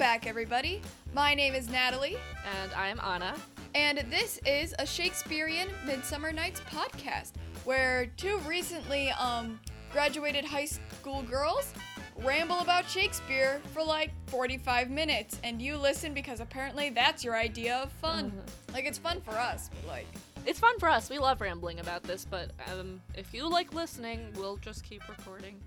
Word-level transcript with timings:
back, 0.00 0.26
everybody. 0.26 0.80
My 1.12 1.34
name 1.34 1.54
is 1.54 1.68
Natalie, 1.68 2.16
And 2.62 2.72
I'm 2.72 2.98
Anna. 3.00 3.34
and 3.74 3.98
this 4.10 4.40
is 4.46 4.74
a 4.78 4.86
Shakespearean 4.86 5.68
Midsummer 5.86 6.32
Nights 6.32 6.62
podcast 6.70 7.32
where 7.64 8.06
two 8.16 8.38
recently 8.46 9.10
um, 9.10 9.60
graduated 9.92 10.42
high 10.46 10.64
school 10.64 11.22
girls 11.24 11.74
ramble 12.22 12.60
about 12.60 12.88
Shakespeare 12.88 13.60
for 13.74 13.84
like 13.84 14.10
45 14.28 14.88
minutes, 14.88 15.38
and 15.44 15.60
you 15.60 15.76
listen 15.76 16.14
because 16.14 16.40
apparently 16.40 16.88
that's 16.88 17.22
your 17.22 17.36
idea 17.36 17.76
of 17.76 17.92
fun. 17.92 18.32
Like, 18.72 18.86
it's 18.86 18.96
fun 18.98 19.20
for 19.20 19.32
us, 19.32 19.68
but 19.68 19.86
like, 19.86 20.06
It's 20.46 20.58
fun 20.58 20.78
for 20.78 20.88
us. 20.88 21.10
We 21.10 21.18
love 21.18 21.42
rambling 21.42 21.78
about 21.80 22.04
this, 22.04 22.24
but 22.24 22.52
um, 22.72 23.02
if 23.14 23.34
you 23.34 23.46
like 23.46 23.74
listening, 23.74 24.32
we'll 24.34 24.56
just 24.56 24.82
keep 24.82 25.06
recording. 25.10 25.60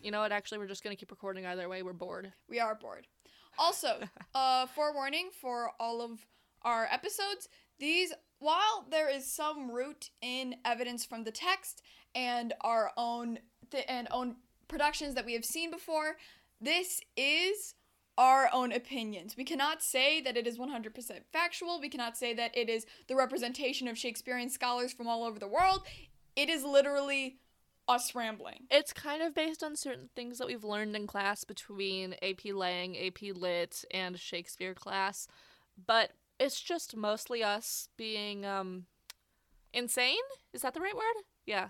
You 0.00 0.12
know 0.12 0.20
what? 0.20 0.30
Actually, 0.30 0.58
we're 0.58 0.68
just 0.68 0.84
gonna 0.84 0.94
keep 0.94 1.10
recording 1.10 1.44
either 1.44 1.68
way. 1.68 1.82
We're 1.82 1.92
bored. 1.92 2.32
we 2.48 2.60
are 2.60 2.76
bored. 2.76 3.08
Also, 3.58 4.00
uh, 4.34 4.66
forewarning 4.66 5.30
for 5.40 5.72
all 5.78 6.00
of 6.00 6.26
our 6.62 6.86
episodes, 6.90 7.48
these, 7.78 8.12
while 8.38 8.86
there 8.90 9.08
is 9.08 9.30
some 9.30 9.70
root 9.70 10.10
in 10.20 10.56
evidence 10.64 11.04
from 11.04 11.24
the 11.24 11.30
text 11.30 11.82
and 12.14 12.52
our 12.60 12.92
own 12.96 13.38
th- 13.70 13.84
and 13.88 14.08
own 14.10 14.36
productions 14.68 15.14
that 15.14 15.26
we 15.26 15.32
have 15.34 15.44
seen 15.44 15.70
before, 15.70 16.16
this 16.60 17.00
is 17.16 17.74
our 18.18 18.50
own 18.52 18.70
opinions. 18.70 19.36
We 19.36 19.44
cannot 19.44 19.82
say 19.82 20.20
that 20.20 20.36
it 20.36 20.46
is 20.46 20.58
100% 20.58 20.92
factual. 21.32 21.80
We 21.80 21.88
cannot 21.88 22.18
say 22.18 22.34
that 22.34 22.56
it 22.56 22.68
is 22.68 22.84
the 23.08 23.16
representation 23.16 23.88
of 23.88 23.96
Shakespearean 23.96 24.50
scholars 24.50 24.92
from 24.92 25.08
all 25.08 25.24
over 25.24 25.38
the 25.38 25.48
world. 25.48 25.86
It 26.36 26.50
is 26.50 26.62
literally 26.62 27.38
us 27.90 28.14
rambling. 28.14 28.66
It's 28.70 28.92
kind 28.92 29.22
of 29.22 29.34
based 29.34 29.62
on 29.62 29.76
certain 29.76 30.08
things 30.14 30.38
that 30.38 30.46
we've 30.46 30.64
learned 30.64 30.94
in 30.96 31.06
class 31.06 31.44
between 31.44 32.14
AP 32.22 32.52
Lang, 32.54 32.96
AP 32.96 33.34
Lit, 33.34 33.84
and 33.90 34.18
Shakespeare 34.18 34.74
class, 34.74 35.26
but 35.86 36.12
it's 36.38 36.60
just 36.60 36.96
mostly 36.96 37.42
us 37.42 37.88
being 37.96 38.46
um 38.46 38.86
insane. 39.72 40.16
Is 40.52 40.62
that 40.62 40.74
the 40.74 40.80
right 40.80 40.94
word? 40.94 41.24
Yeah, 41.46 41.68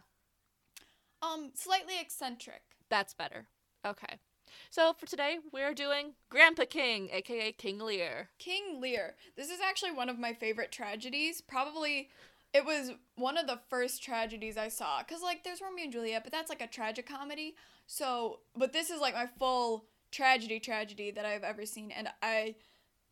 Um, 1.22 1.50
slightly 1.54 1.94
eccentric. 2.00 2.62
that's 2.88 3.14
better. 3.14 3.46
Okay. 3.84 4.18
So 4.70 4.92
for 4.92 5.06
today, 5.06 5.38
we're 5.52 5.74
doing 5.74 6.14
Grandpa 6.28 6.64
King, 6.68 7.08
aka 7.12 7.52
King 7.52 7.78
Lear. 7.78 8.30
King 8.38 8.80
Lear. 8.80 9.14
This 9.36 9.48
is 9.48 9.60
actually 9.60 9.92
one 9.92 10.08
of 10.08 10.18
my 10.18 10.32
favorite 10.32 10.72
tragedies. 10.72 11.40
Probably 11.40 12.08
it 12.52 12.64
was 12.64 12.92
one 13.16 13.36
of 13.36 13.46
the 13.46 13.60
first 13.68 14.02
tragedies 14.02 14.56
I 14.56 14.68
saw 14.68 15.02
cuz 15.02 15.22
like 15.22 15.44
there's 15.44 15.60
Romeo 15.60 15.84
and 15.84 15.92
Juliet, 15.92 16.24
but 16.24 16.32
that's 16.32 16.50
like 16.50 16.62
a 16.62 16.66
tragic 16.66 17.06
comedy. 17.06 17.56
So, 17.86 18.40
but 18.54 18.72
this 18.72 18.90
is 18.90 19.00
like 19.00 19.14
my 19.14 19.26
full 19.26 19.86
tragedy 20.10 20.60
tragedy 20.60 21.10
that 21.10 21.24
I've 21.24 21.44
ever 21.44 21.64
seen 21.66 21.90
and 21.90 22.08
I 22.22 22.56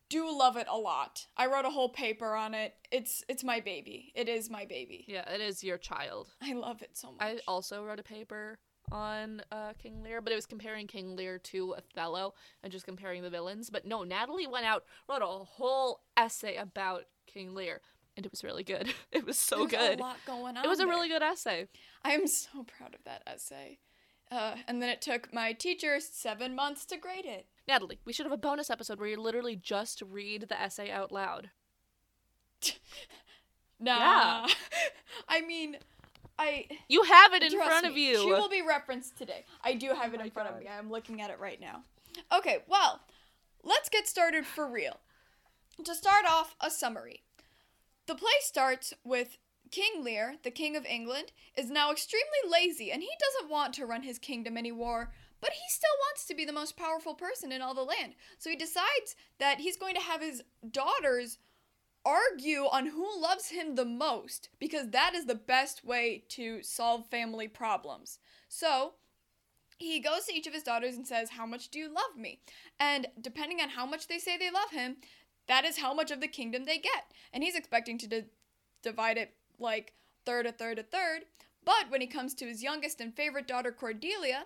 do 0.09 0.35
love 0.35 0.57
it 0.57 0.67
a 0.69 0.77
lot. 0.77 1.27
I 1.37 1.45
wrote 1.45 1.65
a 1.65 1.69
whole 1.69 1.89
paper 1.89 2.35
on 2.35 2.53
it. 2.53 2.73
It's 2.91 3.23
it's 3.29 3.43
my 3.43 3.59
baby. 3.59 4.11
It 4.15 4.27
is 4.27 4.49
my 4.49 4.65
baby. 4.65 5.05
Yeah, 5.07 5.29
it 5.29 5.39
is 5.39 5.63
your 5.63 5.77
child. 5.77 6.29
I 6.41 6.53
love 6.53 6.81
it 6.81 6.97
so 6.97 7.11
much. 7.11 7.21
I 7.21 7.39
also 7.47 7.85
wrote 7.85 7.99
a 7.99 8.03
paper 8.03 8.57
on 8.91 9.41
uh, 9.51 9.73
King 9.77 10.01
Lear, 10.01 10.19
but 10.19 10.33
it 10.33 10.35
was 10.35 10.47
comparing 10.47 10.87
King 10.87 11.15
Lear 11.15 11.37
to 11.37 11.75
Othello 11.75 12.33
and 12.63 12.71
just 12.71 12.85
comparing 12.85 13.21
the 13.21 13.29
villains. 13.29 13.69
But 13.69 13.85
no, 13.85 14.03
Natalie 14.03 14.47
went 14.47 14.65
out, 14.65 14.83
wrote 15.07 15.21
a 15.21 15.27
whole 15.27 16.01
essay 16.17 16.55
about 16.55 17.03
King 17.27 17.53
Lear, 17.53 17.81
and 18.19 18.25
it 18.25 18.31
was 18.33 18.43
really 18.43 18.63
good. 18.63 18.93
It 19.13 19.25
was 19.25 19.39
so 19.39 19.65
good. 19.65 19.99
A 19.99 20.03
lot 20.03 20.17
going 20.27 20.57
on. 20.57 20.65
It 20.65 20.67
was 20.67 20.79
a 20.79 20.83
there. 20.83 20.89
really 20.89 21.07
good 21.07 21.23
essay. 21.23 21.67
I 22.03 22.11
am 22.11 22.27
so 22.27 22.63
proud 22.63 22.93
of 22.93 23.03
that 23.05 23.23
essay. 23.25 23.79
Uh, 24.29 24.55
and 24.67 24.81
then 24.81 24.89
it 24.89 25.01
took 25.01 25.33
my 25.33 25.53
teacher 25.53 25.99
seven 25.99 26.53
months 26.53 26.85
to 26.87 26.97
grade 26.97 27.25
it. 27.25 27.47
Natalie, 27.65 27.99
we 28.05 28.11
should 28.11 28.25
have 28.25 28.33
a 28.33 28.37
bonus 28.37 28.69
episode 28.69 28.99
where 28.99 29.07
you 29.07 29.15
literally 29.19 29.55
just 29.55 30.03
read 30.05 30.45
the 30.49 30.59
essay 30.61 30.91
out 30.91 31.11
loud. 31.11 31.49
Nah. 33.81 34.45
I 35.29 35.39
mean, 35.39 35.77
I. 36.37 36.65
You 36.89 37.03
have 37.03 37.33
it 37.33 37.43
in 37.43 37.51
front 37.51 37.85
of 37.85 37.97
you. 37.97 38.17
She 38.17 38.25
will 38.25 38.49
be 38.49 38.61
referenced 38.61 39.17
today. 39.17 39.45
I 39.63 39.75
do 39.75 39.93
have 39.93 40.11
Oh 40.11 40.15
it 40.15 40.19
in 40.19 40.31
front 40.31 40.49
of 40.49 40.59
me. 40.59 40.67
I'm 40.67 40.91
looking 40.91 41.21
at 41.21 41.29
it 41.29 41.39
right 41.39 41.61
now. 41.61 41.83
Okay, 42.29 42.57
well, 42.67 42.99
let's 43.63 43.87
get 43.87 44.05
started 44.05 44.45
for 44.45 44.67
real. 44.69 44.99
To 45.85 45.95
start 45.95 46.25
off, 46.27 46.57
a 46.59 46.69
summary. 46.69 47.23
The 48.09 48.15
play 48.15 48.31
starts 48.41 48.91
with 49.03 49.37
King 49.69 50.03
Lear, 50.03 50.37
the 50.41 50.49
King 50.49 50.75
of 50.75 50.83
England, 50.87 51.31
is 51.55 51.69
now 51.69 51.91
extremely 51.91 52.25
lazy 52.49 52.91
and 52.91 53.03
he 53.03 53.11
doesn't 53.19 53.51
want 53.51 53.71
to 53.75 53.85
run 53.85 54.01
his 54.01 54.17
kingdom 54.17 54.57
anymore, 54.57 55.11
but 55.39 55.51
he 55.51 55.69
still 55.69 55.93
wants 56.07 56.25
to 56.25 56.33
be 56.33 56.43
the 56.43 56.51
most 56.51 56.75
powerful 56.75 57.13
person 57.13 57.51
in 57.51 57.61
all 57.61 57.75
the 57.75 57.83
land. 57.83 58.15
So 58.39 58.49
he 58.49 58.55
decides 58.55 59.15
that 59.37 59.59
he's 59.59 59.77
going 59.77 59.93
to 59.93 60.01
have 60.01 60.23
his 60.23 60.41
daughters 60.71 61.37
argue 62.03 62.61
on 62.71 62.87
who 62.87 63.21
loves 63.21 63.49
him 63.49 63.75
the 63.75 63.85
most 63.85 64.49
because 64.57 64.89
that 64.89 65.13
is 65.13 65.25
the 65.27 65.35
best 65.35 65.85
way 65.85 66.23
to 66.29 66.63
solve 66.63 67.05
family 67.11 67.47
problems. 67.47 68.17
So, 68.47 68.93
he 69.79 70.01
goes 70.01 70.25
to 70.25 70.33
each 70.33 70.45
of 70.45 70.53
his 70.53 70.63
daughters 70.63 70.95
and 70.95 71.07
says, 71.07 71.29
How 71.29 71.45
much 71.45 71.69
do 71.69 71.79
you 71.79 71.87
love 71.87 72.17
me? 72.17 72.41
And 72.79 73.07
depending 73.21 73.61
on 73.61 73.69
how 73.69 73.85
much 73.85 74.07
they 74.07 74.19
say 74.19 74.37
they 74.37 74.51
love 74.51 74.71
him, 74.71 74.97
that 75.49 75.65
is 75.65 75.79
how 75.79 75.93
much 75.93 76.11
of 76.11 76.21
the 76.21 76.27
kingdom 76.27 76.63
they 76.63 76.77
get. 76.77 77.11
And 77.33 77.43
he's 77.43 77.55
expecting 77.55 77.97
to 77.97 78.07
di- 78.07 78.25
divide 78.81 79.17
it 79.17 79.33
like 79.59 79.93
third, 80.25 80.45
a 80.45 80.51
third, 80.51 80.79
a 80.79 80.83
third. 80.83 81.23
But 81.65 81.89
when 81.89 82.01
he 82.01 82.07
comes 82.07 82.33
to 82.35 82.45
his 82.45 82.63
youngest 82.63 83.01
and 83.01 83.13
favorite 83.13 83.47
daughter, 83.47 83.71
Cordelia, 83.71 84.45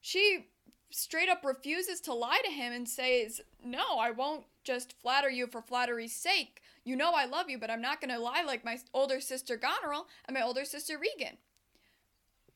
she 0.00 0.46
straight 0.90 1.28
up 1.28 1.44
refuses 1.44 2.00
to 2.00 2.14
lie 2.14 2.40
to 2.44 2.50
him 2.50 2.72
and 2.72 2.88
says, 2.88 3.42
No, 3.62 3.98
I 3.98 4.10
won't 4.10 4.44
just 4.64 4.94
flatter 5.00 5.30
you 5.30 5.46
for 5.46 5.62
flattery's 5.62 6.16
sake. 6.16 6.62
You 6.82 6.96
know 6.96 7.12
I 7.14 7.26
love 7.26 7.50
you, 7.50 7.58
but 7.58 7.70
I'm 7.70 7.82
not 7.82 8.00
going 8.00 8.14
to 8.14 8.18
lie 8.18 8.42
like 8.42 8.64
my 8.64 8.78
older 8.94 9.20
sister 9.20 9.56
Goneril 9.56 10.06
and 10.26 10.34
my 10.34 10.42
older 10.42 10.64
sister 10.64 10.98
Regan. 10.98 11.36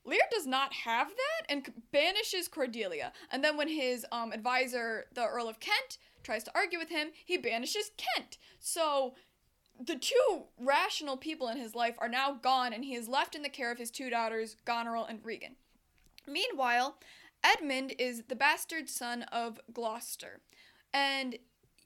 Lear 0.05 0.23
does 0.33 0.47
not 0.47 0.73
have 0.73 1.09
that 1.09 1.47
and 1.49 1.73
banishes 1.93 2.49
Cordelia. 2.49 3.13
And 3.31 3.45
then 3.45 3.57
when 3.57 3.69
his 3.69 4.05
um, 4.11 4.33
advisor, 4.33 5.05
the 5.15 5.25
Earl 5.25 5.49
of 5.49 5.61
Kent, 5.61 5.99
tries 6.23 6.45
to 6.45 6.53
argue 6.55 6.79
with 6.79 6.89
him, 6.89 7.09
he 7.25 7.37
banishes 7.37 7.91
Kent. 7.97 8.39
So 8.59 9.15
the 9.85 9.97
two 9.97 10.45
rational 10.59 11.17
people 11.17 11.49
in 11.49 11.57
his 11.57 11.75
life 11.75 11.97
are 11.99 12.09
now 12.09 12.33
gone, 12.33 12.73
and 12.73 12.85
he 12.85 12.95
is 12.95 13.09
left 13.09 13.35
in 13.35 13.43
the 13.43 13.49
care 13.49 13.73
of 13.73 13.79
his 13.79 13.91
two 13.91 14.11
daughters, 14.11 14.57
Goneril 14.65 15.07
and 15.07 15.21
Regan. 15.25 15.57
Meanwhile, 16.27 16.97
Edmund 17.43 17.95
is 17.99 18.25
the 18.29 18.37
bastard 18.37 18.89
son 18.89 19.23
of 19.25 19.59
Gloucester, 19.73 20.41
and 20.93 21.39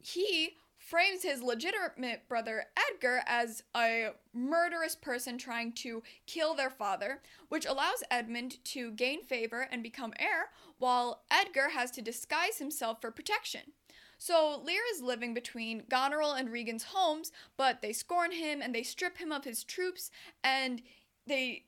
he 0.03 0.57
frames 0.79 1.23
his 1.23 1.43
legitimate 1.43 2.29
brother 2.29 2.67
Edgar 2.77 3.23
as 3.27 3.63
a 3.75 4.11
murderous 4.33 4.95
person 4.95 5.37
trying 5.37 5.73
to 5.73 6.03
kill 6.27 6.55
their 6.55 6.71
father, 6.71 7.23
which 7.49 7.67
allows 7.67 8.05
Edmund 8.11 8.63
to 8.67 8.93
gain 8.93 9.25
favor 9.25 9.67
and 9.73 9.83
become 9.83 10.13
heir, 10.19 10.51
while 10.79 11.23
Edgar 11.31 11.71
has 11.71 11.91
to 11.93 12.03
disguise 12.03 12.59
himself 12.59 13.01
for 13.01 13.11
protection. 13.11 13.73
So 14.19 14.63
Lear 14.65 14.81
is 14.95 15.03
living 15.03 15.35
between 15.35 15.85
Goneril 15.89 16.33
and 16.33 16.51
Regan's 16.51 16.85
homes, 16.85 17.33
but 17.57 17.83
they 17.83 17.93
scorn 17.93 18.33
him 18.33 18.63
and 18.63 18.75
they 18.75 18.83
strip 18.83 19.19
him 19.19 19.33
of 19.33 19.45
his 19.45 19.63
troops 19.65 20.11
and 20.43 20.83
they 21.27 21.65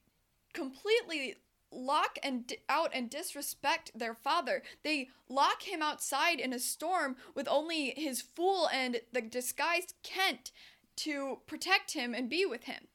completely 0.53 1.37
lock 1.71 2.19
and 2.23 2.47
di- 2.47 2.59
out 2.69 2.91
and 2.95 3.11
disrespect 3.11 3.91
their 3.95 4.15
father. 4.15 4.63
They 4.83 5.11
lock 5.29 5.63
him 5.63 5.83
outside 5.83 6.41
in 6.41 6.53
a 6.53 6.59
storm 6.59 7.17
with 7.35 7.49
only 7.49 7.93
his 7.97 8.23
fool 8.23 8.69
and 8.73 9.01
the 9.13 9.21
disguised 9.21 9.95
Kent 10.03 10.53
to 10.97 11.39
protect 11.47 11.93
him 11.93 12.15
and 12.15 12.29
be 12.29 12.47
with 12.47 12.65
him. 12.65 12.89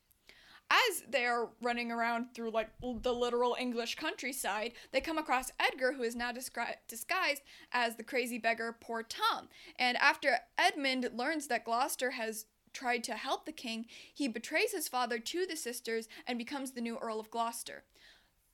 As 0.69 1.03
they 1.07 1.25
are 1.25 1.49
running 1.61 1.91
around 1.91 2.33
through 2.33 2.51
like 2.51 2.69
the 2.81 3.13
literal 3.13 3.55
English 3.59 3.95
countryside, 3.95 4.73
they 4.91 5.01
come 5.01 5.17
across 5.17 5.51
Edgar, 5.59 5.93
who 5.93 6.03
is 6.03 6.15
now 6.15 6.31
disguised 6.31 7.41
as 7.71 7.95
the 7.95 8.03
crazy 8.03 8.37
beggar 8.39 8.75
Poor 8.79 9.03
Tom. 9.03 9.49
And 9.77 9.97
after 9.97 10.39
Edmund 10.57 11.09
learns 11.13 11.47
that 11.47 11.65
Gloucester 11.65 12.11
has 12.11 12.45
tried 12.73 13.03
to 13.03 13.13
help 13.13 13.45
the 13.45 13.51
king, 13.51 13.85
he 14.11 14.27
betrays 14.27 14.71
his 14.71 14.87
father 14.87 15.19
to 15.19 15.45
the 15.45 15.55
sisters 15.55 16.07
and 16.25 16.39
becomes 16.39 16.71
the 16.71 16.81
new 16.81 16.97
Earl 16.97 17.19
of 17.19 17.29
Gloucester. 17.29 17.83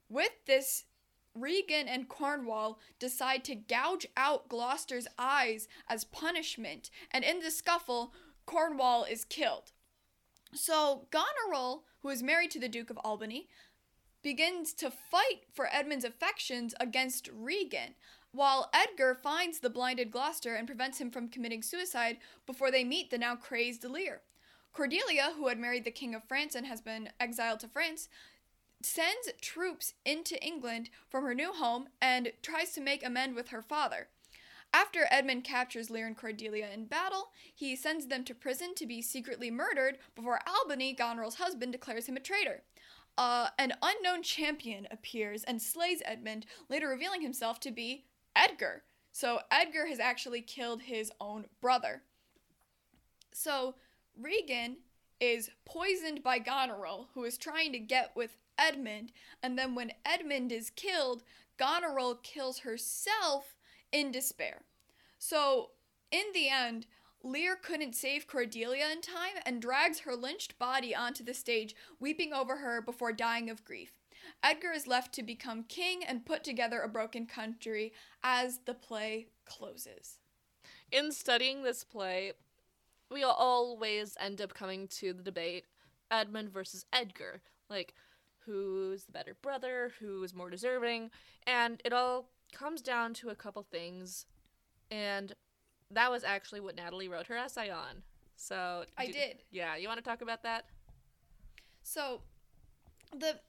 With 0.09 0.45
this, 0.45 0.83
Regan 1.33 1.87
and 1.87 2.09
Cornwall 2.09 2.79
decide 2.99 3.45
to 3.45 3.55
gouge 3.55 4.07
out 4.17 4.49
Gloucester's 4.49 5.07
eyes 5.17 5.69
as 5.87 6.03
punishment, 6.03 6.89
and 7.11 7.23
in 7.23 7.39
the 7.39 7.51
scuffle, 7.51 8.13
Cornwall 8.45 9.05
is 9.05 9.23
killed. 9.23 9.71
So 10.53 11.07
Goneril, 11.11 11.83
who 12.01 12.09
is 12.09 12.23
married 12.23 12.51
to 12.51 12.59
the 12.59 12.69
Duke 12.69 12.89
of 12.89 12.99
Albany, 13.03 13.47
begins 14.21 14.73
to 14.73 14.91
fight 14.91 15.45
for 15.53 15.67
Edmund's 15.71 16.05
affections 16.05 16.73
against 16.79 17.29
Regan, 17.33 17.95
while 18.31 18.69
Edgar 18.73 19.15
finds 19.15 19.59
the 19.59 19.69
blinded 19.69 20.11
Gloucester 20.11 20.55
and 20.55 20.67
prevents 20.67 20.99
him 20.99 21.09
from 21.09 21.29
committing 21.29 21.61
suicide 21.61 22.17
before 22.45 22.71
they 22.71 22.83
meet 22.83 23.09
the 23.09 23.17
now 23.17 23.35
crazed 23.35 23.83
Lear. 23.83 24.21
Cordelia, 24.73 25.33
who 25.35 25.47
had 25.47 25.57
married 25.57 25.83
the 25.83 25.91
King 25.91 26.13
of 26.13 26.23
France 26.23 26.55
and 26.55 26.67
has 26.67 26.81
been 26.81 27.09
exiled 27.19 27.59
to 27.61 27.67
France, 27.67 28.07
sends 28.81 29.29
troops 29.41 29.93
into 30.05 30.41
England 30.43 30.89
from 31.09 31.23
her 31.23 31.33
new 31.33 31.51
home 31.51 31.87
and 32.01 32.31
tries 32.41 32.71
to 32.73 32.81
make 32.81 33.05
amend 33.05 33.35
with 33.35 33.49
her 33.49 33.61
father. 33.61 34.07
After 34.73 35.07
Edmund 35.09 35.43
captures 35.43 35.89
Lear 35.89 36.05
and 36.05 36.15
Cordelia 36.17 36.69
in 36.71 36.85
battle, 36.85 37.31
he 37.55 37.75
sends 37.75 38.07
them 38.07 38.23
to 38.25 38.35
prison 38.35 38.75
to 38.75 38.85
be 38.85 39.01
secretly 39.01 39.49
murdered 39.49 39.97
before 40.15 40.41
Albany, 40.47 40.93
Goneril's 40.93 41.35
husband, 41.35 41.71
declares 41.71 42.07
him 42.07 42.17
a 42.17 42.19
traitor. 42.19 42.61
Uh, 43.17 43.49
an 43.57 43.73
unknown 43.81 44.23
champion 44.23 44.87
appears 44.91 45.43
and 45.43 45.61
slays 45.61 46.01
Edmund, 46.05 46.45
later 46.69 46.87
revealing 46.87 47.21
himself 47.21 47.59
to 47.61 47.71
be 47.71 48.05
Edgar. 48.35 48.83
So 49.11 49.39
Edgar 49.51 49.87
has 49.87 49.99
actually 49.99 50.41
killed 50.41 50.83
his 50.83 51.11
own 51.19 51.45
brother. 51.61 52.03
So 53.33 53.75
Regan 54.17 54.77
is 55.19 55.49
poisoned 55.65 56.23
by 56.23 56.39
Goneril, 56.39 57.07
who 57.13 57.23
is 57.23 57.37
trying 57.37 57.73
to 57.73 57.79
get 57.79 58.11
with 58.15 58.37
Edmund, 58.57 59.11
and 59.41 59.57
then 59.57 59.75
when 59.75 59.91
Edmund 60.05 60.51
is 60.51 60.69
killed, 60.69 61.23
Goneril 61.57 62.15
kills 62.15 62.59
herself 62.59 63.55
in 63.91 64.11
despair. 64.11 64.61
So, 65.17 65.71
in 66.11 66.25
the 66.33 66.49
end, 66.49 66.85
Lear 67.21 67.55
couldn't 67.55 67.95
save 67.95 68.27
Cordelia 68.27 68.87
in 68.91 69.01
time 69.01 69.41
and 69.45 69.61
drags 69.61 69.99
her 69.99 70.15
lynched 70.15 70.57
body 70.57 70.95
onto 70.95 71.23
the 71.23 71.33
stage, 71.33 71.75
weeping 71.99 72.33
over 72.33 72.57
her 72.57 72.81
before 72.81 73.11
dying 73.11 73.49
of 73.49 73.65
grief. 73.65 73.99
Edgar 74.41 74.71
is 74.71 74.87
left 74.87 75.13
to 75.13 75.23
become 75.23 75.63
king 75.63 76.03
and 76.03 76.25
put 76.25 76.43
together 76.43 76.81
a 76.81 76.87
broken 76.87 77.25
country 77.25 77.93
as 78.23 78.59
the 78.65 78.73
play 78.73 79.27
closes. 79.45 80.19
In 80.91 81.11
studying 81.11 81.63
this 81.63 81.83
play, 81.83 82.33
we 83.11 83.23
always 83.23 84.15
end 84.19 84.41
up 84.41 84.53
coming 84.53 84.87
to 84.87 85.13
the 85.13 85.23
debate 85.23 85.65
Edmund 86.11 86.51
versus 86.51 86.85
Edgar. 86.93 87.41
Like, 87.69 87.93
who's 88.45 89.03
the 89.03 89.11
better 89.11 89.35
brother, 89.41 89.91
who's 89.99 90.33
more 90.33 90.49
deserving, 90.49 91.11
and 91.45 91.81
it 91.85 91.93
all 91.93 92.29
comes 92.51 92.81
down 92.81 93.13
to 93.15 93.29
a 93.29 93.35
couple 93.35 93.63
things. 93.63 94.25
And 94.91 95.33
that 95.91 96.11
was 96.11 96.23
actually 96.23 96.59
what 96.59 96.75
Natalie 96.75 97.07
wrote 97.07 97.27
her 97.27 97.37
essay 97.37 97.69
on. 97.69 98.03
So 98.35 98.85
I 98.97 99.07
do- 99.07 99.13
did. 99.13 99.37
Yeah, 99.51 99.75
you 99.75 99.87
want 99.87 99.97
to 99.97 100.03
talk 100.03 100.21
about 100.21 100.43
that? 100.43 100.65
So, 101.83 102.21
the 103.11 103.39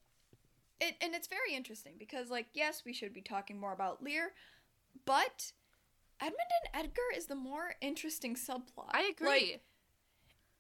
it 0.81 0.97
and 1.03 1.15
it's 1.15 1.29
very 1.29 1.55
interesting 1.55 1.95
because 1.99 2.31
like 2.31 2.47
yes, 2.55 2.83
we 2.85 2.93
should 2.93 3.13
be 3.13 3.21
talking 3.21 3.61
more 3.61 3.73
about 3.73 4.03
Lear, 4.03 4.33
but 5.05 5.53
Edmund 6.21 6.39
and 6.75 6.85
Edgar 6.85 7.03
is 7.17 7.27
the 7.27 7.35
more 7.35 7.75
interesting 7.81 8.35
subplot. 8.35 8.91
I 8.91 9.11
agree. 9.11 9.29
Like, 9.29 9.61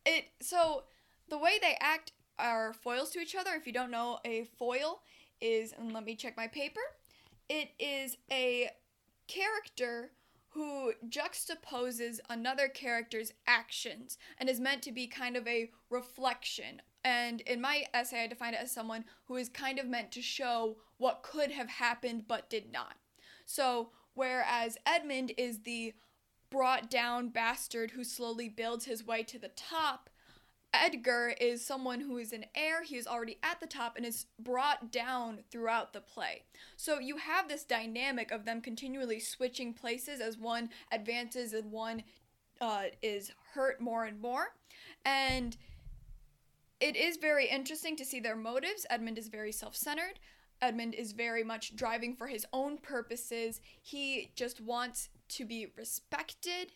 it 0.06 0.24
so 0.40 0.84
the 1.28 1.38
way 1.38 1.58
they 1.60 1.76
act 1.80 2.12
are 2.38 2.72
foils 2.72 3.10
to 3.10 3.20
each 3.20 3.34
other. 3.34 3.52
If 3.54 3.66
you 3.66 3.72
don't 3.72 3.90
know, 3.90 4.18
a 4.24 4.44
foil 4.58 5.00
is 5.40 5.72
and 5.72 5.92
let 5.92 6.04
me 6.04 6.14
check 6.14 6.36
my 6.36 6.46
paper. 6.46 6.80
It 7.50 7.70
is 7.80 8.16
a 8.30 8.70
character 9.26 10.12
who 10.50 10.92
juxtaposes 11.08 12.20
another 12.28 12.68
character's 12.68 13.32
actions 13.44 14.18
and 14.38 14.48
is 14.48 14.60
meant 14.60 14.82
to 14.82 14.92
be 14.92 15.08
kind 15.08 15.36
of 15.36 15.48
a 15.48 15.72
reflection. 15.90 16.80
And 17.04 17.40
in 17.40 17.60
my 17.60 17.86
essay, 17.92 18.22
I 18.22 18.26
define 18.28 18.54
it 18.54 18.60
as 18.62 18.70
someone 18.70 19.04
who 19.24 19.34
is 19.34 19.48
kind 19.48 19.80
of 19.80 19.88
meant 19.88 20.12
to 20.12 20.22
show 20.22 20.76
what 20.98 21.24
could 21.24 21.50
have 21.50 21.68
happened 21.68 22.28
but 22.28 22.48
did 22.48 22.70
not. 22.70 22.94
So, 23.46 23.90
whereas 24.14 24.78
Edmund 24.86 25.32
is 25.36 25.62
the 25.62 25.94
brought 26.50 26.88
down 26.88 27.30
bastard 27.30 27.90
who 27.92 28.04
slowly 28.04 28.48
builds 28.48 28.84
his 28.84 29.04
way 29.04 29.24
to 29.24 29.40
the 29.40 29.50
top, 29.56 30.08
Edgar 30.72 31.34
is 31.40 31.64
someone 31.64 32.00
who 32.00 32.16
is 32.18 32.32
an 32.32 32.44
heir. 32.54 32.82
He 32.82 32.96
is 32.96 33.06
already 33.06 33.38
at 33.42 33.60
the 33.60 33.66
top 33.66 33.96
and 33.96 34.06
is 34.06 34.26
brought 34.38 34.92
down 34.92 35.40
throughout 35.50 35.92
the 35.92 36.00
play. 36.00 36.44
So 36.76 37.00
you 37.00 37.16
have 37.16 37.48
this 37.48 37.64
dynamic 37.64 38.30
of 38.30 38.44
them 38.44 38.60
continually 38.60 39.18
switching 39.18 39.74
places 39.74 40.20
as 40.20 40.38
one 40.38 40.70
advances 40.92 41.52
and 41.52 41.72
one 41.72 42.04
uh, 42.60 42.84
is 43.02 43.32
hurt 43.54 43.80
more 43.80 44.04
and 44.04 44.20
more. 44.20 44.54
And 45.04 45.56
it 46.78 46.96
is 46.96 47.16
very 47.16 47.46
interesting 47.46 47.96
to 47.96 48.04
see 48.04 48.20
their 48.20 48.36
motives. 48.36 48.86
Edmund 48.88 49.18
is 49.18 49.28
very 49.28 49.52
self 49.52 49.74
centered. 49.74 50.20
Edmund 50.62 50.94
is 50.94 51.12
very 51.12 51.42
much 51.42 51.74
driving 51.74 52.14
for 52.14 52.26
his 52.26 52.46
own 52.52 52.78
purposes. 52.78 53.60
He 53.82 54.30
just 54.36 54.60
wants 54.60 55.08
to 55.30 55.44
be 55.44 55.72
respected 55.76 56.72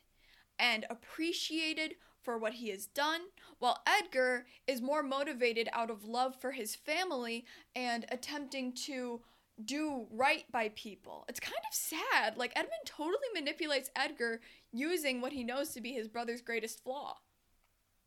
and 0.58 0.86
appreciated 0.88 1.94
for 2.24 2.38
what 2.38 2.54
he 2.54 2.70
has 2.70 2.86
done, 2.86 3.20
while 3.58 3.82
Edgar 3.86 4.46
is 4.66 4.80
more 4.80 5.02
motivated 5.02 5.68
out 5.72 5.90
of 5.90 6.04
love 6.04 6.34
for 6.40 6.52
his 6.52 6.74
family 6.74 7.44
and 7.76 8.06
attempting 8.10 8.72
to 8.86 9.20
do 9.64 10.06
right 10.10 10.50
by 10.50 10.70
people. 10.70 11.24
It's 11.28 11.38
kind 11.38 11.54
of 11.68 11.74
sad. 11.74 12.36
Like, 12.36 12.52
Edmund 12.56 12.72
totally 12.84 13.28
manipulates 13.34 13.90
Edgar 13.94 14.40
using 14.72 15.20
what 15.20 15.32
he 15.32 15.44
knows 15.44 15.70
to 15.70 15.80
be 15.80 15.92
his 15.92 16.08
brother's 16.08 16.40
greatest 16.40 16.82
flaw. 16.82 17.18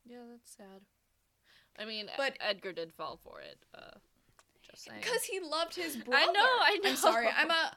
Yeah, 0.04 0.18
that's 0.30 0.54
sad. 0.56 0.82
I 1.78 1.84
mean, 1.86 2.10
But- 2.16 2.36
Edgar 2.40 2.72
did 2.72 2.92
fall 2.92 3.18
for 3.22 3.40
it. 3.40 3.58
Uh, 3.74 3.98
just 4.68 4.84
saying. 4.84 5.00
Because 5.00 5.22
he 5.24 5.40
loved 5.40 5.74
his 5.74 5.96
brother. 6.04 6.22
I 6.28 6.32
know, 6.32 6.40
I 6.60 6.78
know. 6.82 6.90
I'm 6.90 6.96
sorry. 6.96 7.28
I'm 7.34 7.50
a. 7.50 7.76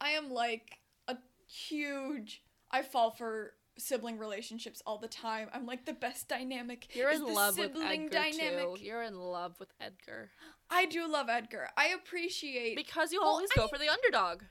I 0.00 0.10
am 0.10 0.30
like 0.30 0.78
a 1.06 1.16
huge. 1.46 2.42
I 2.70 2.82
fall 2.82 3.10
for 3.12 3.54
sibling 3.78 4.18
relationships 4.18 4.82
all 4.86 4.98
the 4.98 5.08
time. 5.08 5.48
I'm 5.52 5.66
like 5.66 5.84
the 5.84 5.92
best 5.92 6.28
dynamic. 6.28 6.94
You're 6.94 7.10
is 7.10 7.20
in 7.20 7.34
love 7.34 7.58
with 7.58 7.76
Edgar 7.76 8.22
too. 8.32 8.76
You're 8.80 9.02
in 9.02 9.18
love 9.18 9.58
with 9.60 9.68
Edgar 9.80 10.30
I 10.70 10.86
do 10.86 11.06
love 11.06 11.28
Edgar. 11.28 11.68
I 11.76 11.88
appreciate. 11.88 12.76
because 12.76 13.12
you 13.12 13.20
Well, 13.20 13.30
always 13.30 13.50
I 13.56 13.60
go 13.60 13.68
for 13.68 13.78
the 13.78 13.88
underdog. 13.88 14.42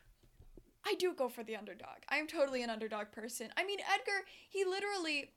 I 0.86 0.94
do 0.96 1.14
go 1.14 1.30
for 1.30 1.44
the 1.44 1.56
underdog. 1.56 1.98
I 2.10 2.18
am 2.18 2.28
totally 2.28 2.62
an 2.62 2.70
underdog 2.70 3.12
person. 3.12 3.50
I 3.58 3.66
mean, 3.66 3.80
Edgar, 3.80 4.26
he 4.50 4.64
literally, 4.64 5.32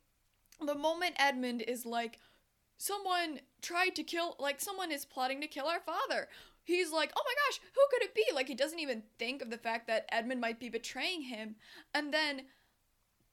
the 0.64 0.74
moment 0.74 1.14
Edmund 1.18 1.62
is 1.62 1.86
like, 1.86 2.18
someone 2.76 3.40
tried 3.62 3.96
to 3.96 4.02
kill, 4.02 4.36
like, 4.38 4.60
someone 4.60 4.92
is 4.92 5.04
plotting 5.06 5.40
to 5.40 5.46
kill 5.46 5.66
our 5.66 5.80
father. 5.80 6.28
He's 6.64 6.92
like, 6.92 7.12
oh 7.16 7.22
my 7.24 7.34
gosh, 7.34 7.60
who 7.74 7.80
could 7.90 8.02
it 8.02 8.14
be? 8.14 8.26
Like, 8.34 8.46
he 8.46 8.54
doesn't 8.54 8.78
even 8.78 9.02
think 9.18 9.40
of 9.40 9.48
the 9.48 9.56
fact 9.56 9.86
that 9.86 10.06
Edmund 10.12 10.40
might 10.40 10.60
be 10.60 10.68
betraying 10.68 11.22
him. 11.22 11.56
And 11.94 12.12
then 12.12 12.42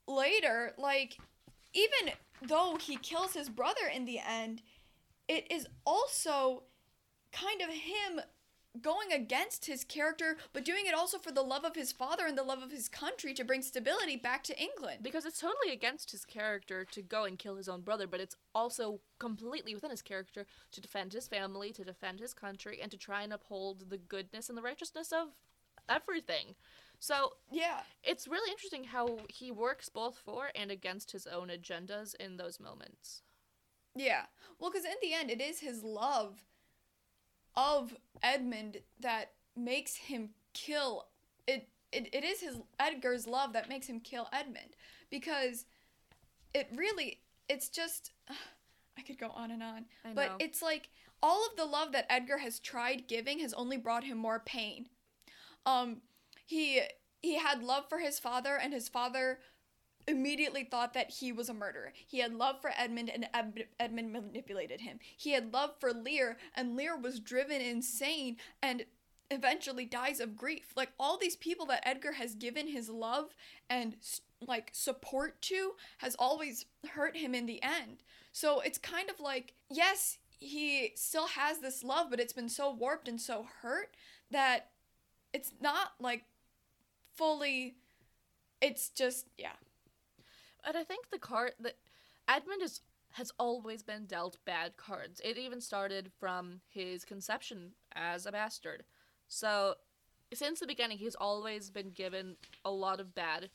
later, 0.07 0.73
like, 0.77 1.17
even 1.73 2.13
though 2.41 2.77
he 2.79 2.97
kills 2.97 3.33
his 3.33 3.49
brother 3.49 3.87
in 3.93 4.05
the 4.05 4.19
end, 4.19 4.61
it 5.27 5.51
is 5.51 5.67
also 5.85 6.63
kind 7.31 7.61
of 7.61 7.69
him 7.69 8.21
going 8.81 9.11
against 9.13 9.65
his 9.65 9.83
character, 9.83 10.37
but 10.53 10.65
doing 10.65 10.85
it 10.85 10.93
also 10.93 11.17
for 11.17 11.31
the 11.31 11.41
love 11.41 11.63
of 11.63 11.75
his 11.75 11.91
father 11.91 12.25
and 12.25 12.37
the 12.37 12.43
love 12.43 12.61
of 12.61 12.71
his 12.71 12.89
country 12.89 13.33
to 13.33 13.43
bring 13.43 13.61
stability 13.61 14.17
back 14.17 14.43
to 14.43 14.59
England. 14.59 14.99
Because 15.01 15.25
it's 15.25 15.39
totally 15.39 15.71
against 15.71 16.11
his 16.11 16.25
character 16.25 16.83
to 16.91 17.01
go 17.01 17.23
and 17.23 17.39
kill 17.39 17.55
his 17.55 17.69
own 17.69 17.81
brother, 17.81 18.05
but 18.07 18.19
it's 18.19 18.35
also 18.53 18.99
completely 19.17 19.73
within 19.73 19.91
his 19.91 20.01
character 20.01 20.45
to 20.71 20.81
defend 20.81 21.13
his 21.13 21.27
family, 21.27 21.71
to 21.71 21.85
defend 21.85 22.19
his 22.19 22.33
country, 22.33 22.79
and 22.81 22.91
to 22.91 22.97
try 22.97 23.23
and 23.23 23.31
uphold 23.31 23.89
the 23.89 23.97
goodness 23.97 24.49
and 24.49 24.57
the 24.57 24.61
righteousness 24.61 25.11
of 25.11 25.29
everything. 25.87 26.55
So 26.99 27.37
Yeah. 27.51 27.83
it's 28.03 28.27
really 28.27 28.51
interesting 28.51 28.85
how 28.85 29.19
he 29.29 29.51
works 29.51 29.89
both 29.89 30.17
for 30.17 30.51
and 30.55 30.71
against 30.71 31.11
his 31.11 31.27
own 31.27 31.49
agendas 31.49 32.15
in 32.15 32.37
those 32.37 32.59
moments. 32.59 33.21
Yeah. 33.95 34.25
Well, 34.59 34.71
because 34.71 34.85
in 34.85 34.95
the 35.01 35.13
end, 35.13 35.29
it 35.31 35.41
is 35.41 35.59
his 35.59 35.83
love 35.83 36.43
of 37.55 37.95
Edmund 38.21 38.81
that 38.99 39.33
makes 39.55 39.95
him 39.95 40.31
kill 40.53 41.07
it. 41.47 41.69
It, 41.91 42.13
it 42.13 42.23
is 42.23 42.41
his 42.41 42.57
Edgar's 42.79 43.25
love 43.27 43.53
that 43.53 43.69
makes 43.69 43.87
him 43.87 43.99
kill 44.01 44.27
Edmund 44.33 44.75
because 45.09 45.65
it 46.53 46.67
really 46.73 47.21
it's 47.47 47.69
just 47.69 48.11
I 48.97 49.01
could 49.01 49.17
go 49.17 49.29
on 49.29 49.51
and 49.51 49.61
on 49.61 49.85
but 50.13 50.31
it's 50.39 50.61
like 50.61 50.89
all 51.21 51.45
of 51.45 51.55
the 51.57 51.65
love 51.65 51.91
that 51.91 52.05
Edgar 52.09 52.37
has 52.37 52.59
tried 52.59 53.07
giving 53.07 53.39
has 53.39 53.53
only 53.53 53.77
brought 53.77 54.03
him 54.03 54.17
more 54.17 54.39
pain. 54.39 54.87
Um 55.65 56.01
he 56.45 56.81
he 57.21 57.37
had 57.37 57.63
love 57.63 57.89
for 57.89 57.99
his 57.99 58.19
father 58.19 58.57
and 58.61 58.73
his 58.73 58.87
father 58.87 59.39
immediately 60.07 60.63
thought 60.63 60.93
that 60.93 61.09
he 61.09 61.31
was 61.31 61.49
a 61.49 61.53
murderer. 61.53 61.91
He 62.05 62.19
had 62.19 62.33
love 62.33 62.61
for 62.61 62.71
Edmund 62.77 63.09
and 63.09 63.27
Ed- 63.33 63.67
Edmund 63.79 64.13
manipulated 64.13 64.81
him. 64.81 64.99
He 65.17 65.31
had 65.31 65.51
love 65.51 65.71
for 65.79 65.91
Lear 65.91 66.37
and 66.55 66.75
Lear 66.75 66.95
was 66.95 67.19
driven 67.19 67.61
insane 67.61 68.37
and 68.61 68.85
eventually 69.31 69.85
dies 69.85 70.19
of 70.19 70.37
grief. 70.37 70.73
Like 70.75 70.89
all 70.99 71.17
these 71.17 71.35
people 71.35 71.65
that 71.67 71.87
Edgar 71.87 72.13
has 72.13 72.35
given 72.35 72.67
his 72.67 72.89
love 72.89 73.35
and 73.69 73.95
like 74.39 74.69
support 74.73 75.41
to 75.43 75.71
has 75.99 76.15
always 76.15 76.65
hurt 76.91 77.17
him 77.17 77.33
in 77.33 77.47
the 77.47 77.61
end. 77.63 78.03
So 78.31 78.59
it's 78.59 78.77
kind 78.77 79.09
of 79.09 79.19
like 79.19 79.53
yes, 79.71 80.19
he 80.37 80.91
still 80.95 81.27
has 81.27 81.59
this 81.59 81.83
love, 81.83 82.07
but 82.09 82.19
it's 82.19 82.33
been 82.33 82.49
so 82.49 82.71
warped 82.71 83.07
and 83.07 83.19
so 83.19 83.47
hurt 83.61 83.95
that 84.29 84.69
it's 85.33 85.53
not 85.59 85.93
like 85.99 86.25
fully 87.15 87.75
it's 88.61 88.89
just 88.89 89.27
yeah. 89.37 89.57
And 90.65 90.75
I 90.75 90.83
think 90.83 91.09
the 91.09 91.19
card 91.19 91.53
that 91.59 91.75
Edmund 92.27 92.61
is 92.61 92.81
has 93.13 93.31
always 93.39 93.81
been 93.81 94.05
dealt 94.05 94.37
bad 94.45 94.75
cards. 94.75 95.21
It 95.23 95.37
even 95.37 95.61
started 95.61 96.11
from 96.19 96.59
his 96.69 97.05
conception 97.05 97.71
as 97.95 98.25
a 98.25 98.31
bastard. 98.31 98.83
So 99.27 99.75
since 100.33 100.59
the 100.59 100.67
beginning, 100.67 100.97
he's 100.97 101.15
always 101.15 101.69
been 101.69 101.91
given 101.91 102.35
a 102.65 102.71
lot 102.71 102.99
of 102.99 103.15
bad 103.15 103.49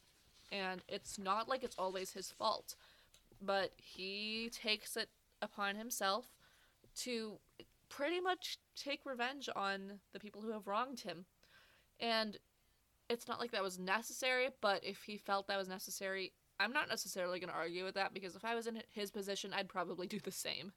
and 0.51 0.83
it's 0.89 1.19
not 1.19 1.49
like 1.49 1.63
it's 1.63 1.77
always 1.79 2.13
his 2.13 2.31
fault, 2.31 2.75
but 3.41 3.73
he 3.77 4.51
takes 4.53 4.97
it 4.97 5.09
upon 5.43 5.77
himself 5.77 6.27
to 6.97 7.39
pretty 7.89 8.21
much 8.21 8.59
take 8.77 9.01
revenge 9.05 9.49
on 9.55 10.01
the 10.13 10.21
people 10.21 10.43
who 10.43 10.53
have 10.53 10.67
wronged 10.67 11.01
him. 11.01 11.25
And 12.01 12.39
it's 13.11 13.29
not 13.29 13.39
like 13.41 13.51
that 13.53 13.63
was 13.63 13.79
necessary, 13.79 14.49
but 14.63 14.83
if 14.85 15.03
he 15.03 15.19
felt 15.19 15.49
that 15.49 15.59
was 15.59 15.69
necessary, 15.69 16.33
I'm 16.59 16.73
not 16.73 16.89
necessarily 16.89 17.41
going 17.41 17.51
to 17.51 17.57
argue 17.57 17.85
with 17.85 17.95
that 17.97 18.15
because 18.15 18.37
if 18.37 18.45
I 18.45 18.55
was 18.55 18.67
in 18.67 18.83
his 18.95 19.11
position, 19.11 19.53
I'd 19.53 19.69
probably 19.69 20.07
do 20.07 20.21
the 20.21 20.31
same. 20.33 20.73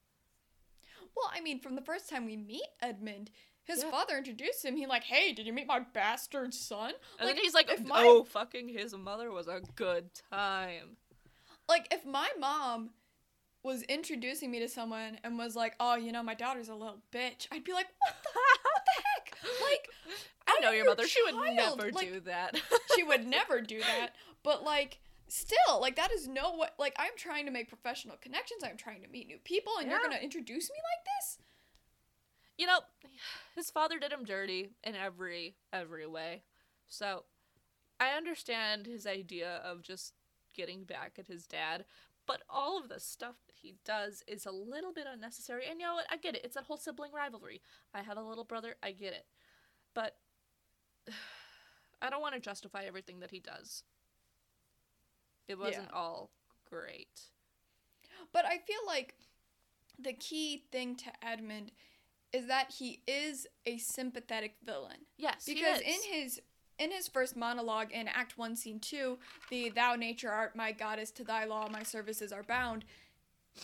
Well, 1.16 1.30
I 1.34 1.42
mean, 1.42 1.60
from 1.60 1.76
the 1.76 1.82
first 1.82 2.10
time 2.10 2.26
we 2.26 2.36
meet 2.36 2.64
Edmund, 2.82 3.30
his 3.66 3.84
Yeah. 3.84 3.92
father 3.92 4.18
introduced 4.18 4.66
him. 4.66 4.76
He 4.76 4.86
like, 4.88 5.04
hey, 5.04 5.32
did 5.32 5.46
you 5.46 5.54
meet 5.54 5.68
my 5.68 5.80
bastard 5.80 6.54
son? 6.54 6.94
And 7.20 7.28
like, 7.28 7.36
then 7.36 7.44
he's 7.44 7.54
like, 7.54 7.70
if 7.72 7.86
my 7.86 8.04
"Oh, 8.06 8.24
fucking 8.24 8.70
his 8.70 8.96
mother 8.96 9.32
was 9.32 9.48
a 9.48 9.62
good 9.76 10.10
time." 10.32 10.98
like 11.70 11.88
if 11.94 12.06
my 12.06 12.30
mom 12.40 12.90
was 13.64 13.84
introducing 13.84 14.52
me 14.52 14.60
to 14.60 14.68
someone 14.68 15.18
and 15.24 15.38
was 15.38 15.56
like, 15.56 15.76
oh, 15.80 15.96
you 15.96 16.12
know, 16.12 16.22
my 16.22 16.34
daughter's 16.34 16.68
a 16.68 16.76
little 16.76 17.02
bitch, 17.14 17.48
I'd 17.52 17.64
be 17.64 17.72
like, 17.72 17.88
what 18.00 18.16
the, 18.24 18.30
what 18.34 18.82
the 18.86 19.04
heck? 19.04 19.06
Like, 19.62 19.90
I 20.48 20.60
know 20.62 20.72
your 20.72 20.86
mother. 20.86 21.08
She 21.08 21.22
would 21.24 21.36
never 21.56 21.92
Like, 21.92 22.08
do 22.08 22.20
that. 22.22 22.60
she 22.96 23.04
would 23.04 23.26
never 23.28 23.62
do 23.62 23.80
that. 23.80 24.16
But 24.44 24.64
like, 24.64 25.00
still, 25.28 25.80
like 25.80 25.96
that 25.96 26.12
is 26.12 26.28
no 26.28 26.52
what. 26.54 26.74
Like, 26.78 26.94
I'm 26.98 27.14
trying 27.18 27.46
to 27.46 27.52
make 27.52 27.70
professional 27.70 28.18
connections. 28.22 28.64
I'm 28.64 28.78
trying 28.78 29.02
to 29.04 29.08
meet 29.08 29.28
new 29.28 29.40
people, 29.44 29.74
and 29.80 29.90
you're 29.90 30.02
gonna 30.02 30.18
introduce 30.18 30.70
me 30.70 30.78
like 30.78 31.06
this? 31.20 31.40
you 32.56 32.68
know, 32.68 32.82
his 33.56 33.72
father 33.72 33.98
did 33.98 34.12
him 34.12 34.24
dirty 34.26 34.70
in 34.84 34.96
every 34.96 35.56
every 35.72 36.06
way. 36.06 36.44
So, 36.88 37.24
I 38.00 38.10
understand 38.10 38.86
his 38.86 39.08
idea 39.08 39.60
of 39.66 39.82
just 39.82 40.14
getting 40.54 40.84
back 40.84 41.14
at 41.18 41.28
his 41.28 41.48
dad, 41.48 41.86
but 42.28 42.44
all 42.48 42.78
of 42.80 42.90
this 42.90 43.04
stuff 43.04 43.36
he 43.64 43.76
does 43.86 44.24
is 44.28 44.46
a 44.46 44.52
little 44.52 44.94
bit 44.94 45.08
unnecessary. 45.12 45.64
And 45.70 45.80
you 45.80 45.88
know 45.88 45.96
what? 45.96 46.06
I 46.12 46.18
get 46.18 46.36
it. 46.36 46.42
It's 46.44 46.56
that 46.56 46.66
whole 46.66 46.78
sibling 46.78 47.12
rivalry. 47.14 47.62
I 47.94 48.02
have 48.02 48.18
a 48.18 48.22
little 48.22 48.44
brother. 48.44 48.76
I 48.84 48.92
get 48.92 49.14
it. 49.14 49.26
But 49.94 50.18
I 52.02 52.10
don't 52.10 52.22
want 52.22 52.36
to 52.36 52.42
justify 52.42 52.84
everything 52.84 53.22
that 53.22 53.32
he 53.32 53.40
does. 53.40 53.84
It 55.48 55.58
wasn't 55.58 55.92
all 55.94 56.32
great. 56.70 57.22
But 58.32 58.46
I 58.46 58.58
feel 58.58 58.80
like 58.86 59.16
the 59.98 60.14
key 60.14 60.66
thing 60.72 60.96
to 60.98 61.12
Edmund 61.26 61.72
is 62.34 62.48
that 62.48 62.74
he 62.80 63.02
is 63.08 63.48
a 63.66 63.78
sympathetic 63.78 64.56
villain. 64.66 65.06
Yes, 65.18 65.46
because 65.46 65.80
in 65.82 66.00
his 66.12 66.42
in 66.80 66.92
his 66.92 67.08
first 67.08 67.36
monologue 67.36 67.92
in 67.92 68.08
act 68.08 68.38
1 68.38 68.56
scene 68.56 68.80
2 68.80 69.18
the 69.52 69.70
thou 69.70 69.96
nature 69.96 70.32
art 70.32 70.56
my 70.56 70.72
goddess 70.72 71.12
to 71.12 71.24
thy 71.24 71.46
law 71.46 71.68
my 71.70 71.84
services 71.84 72.32
are 72.34 72.42
bound 72.42 72.84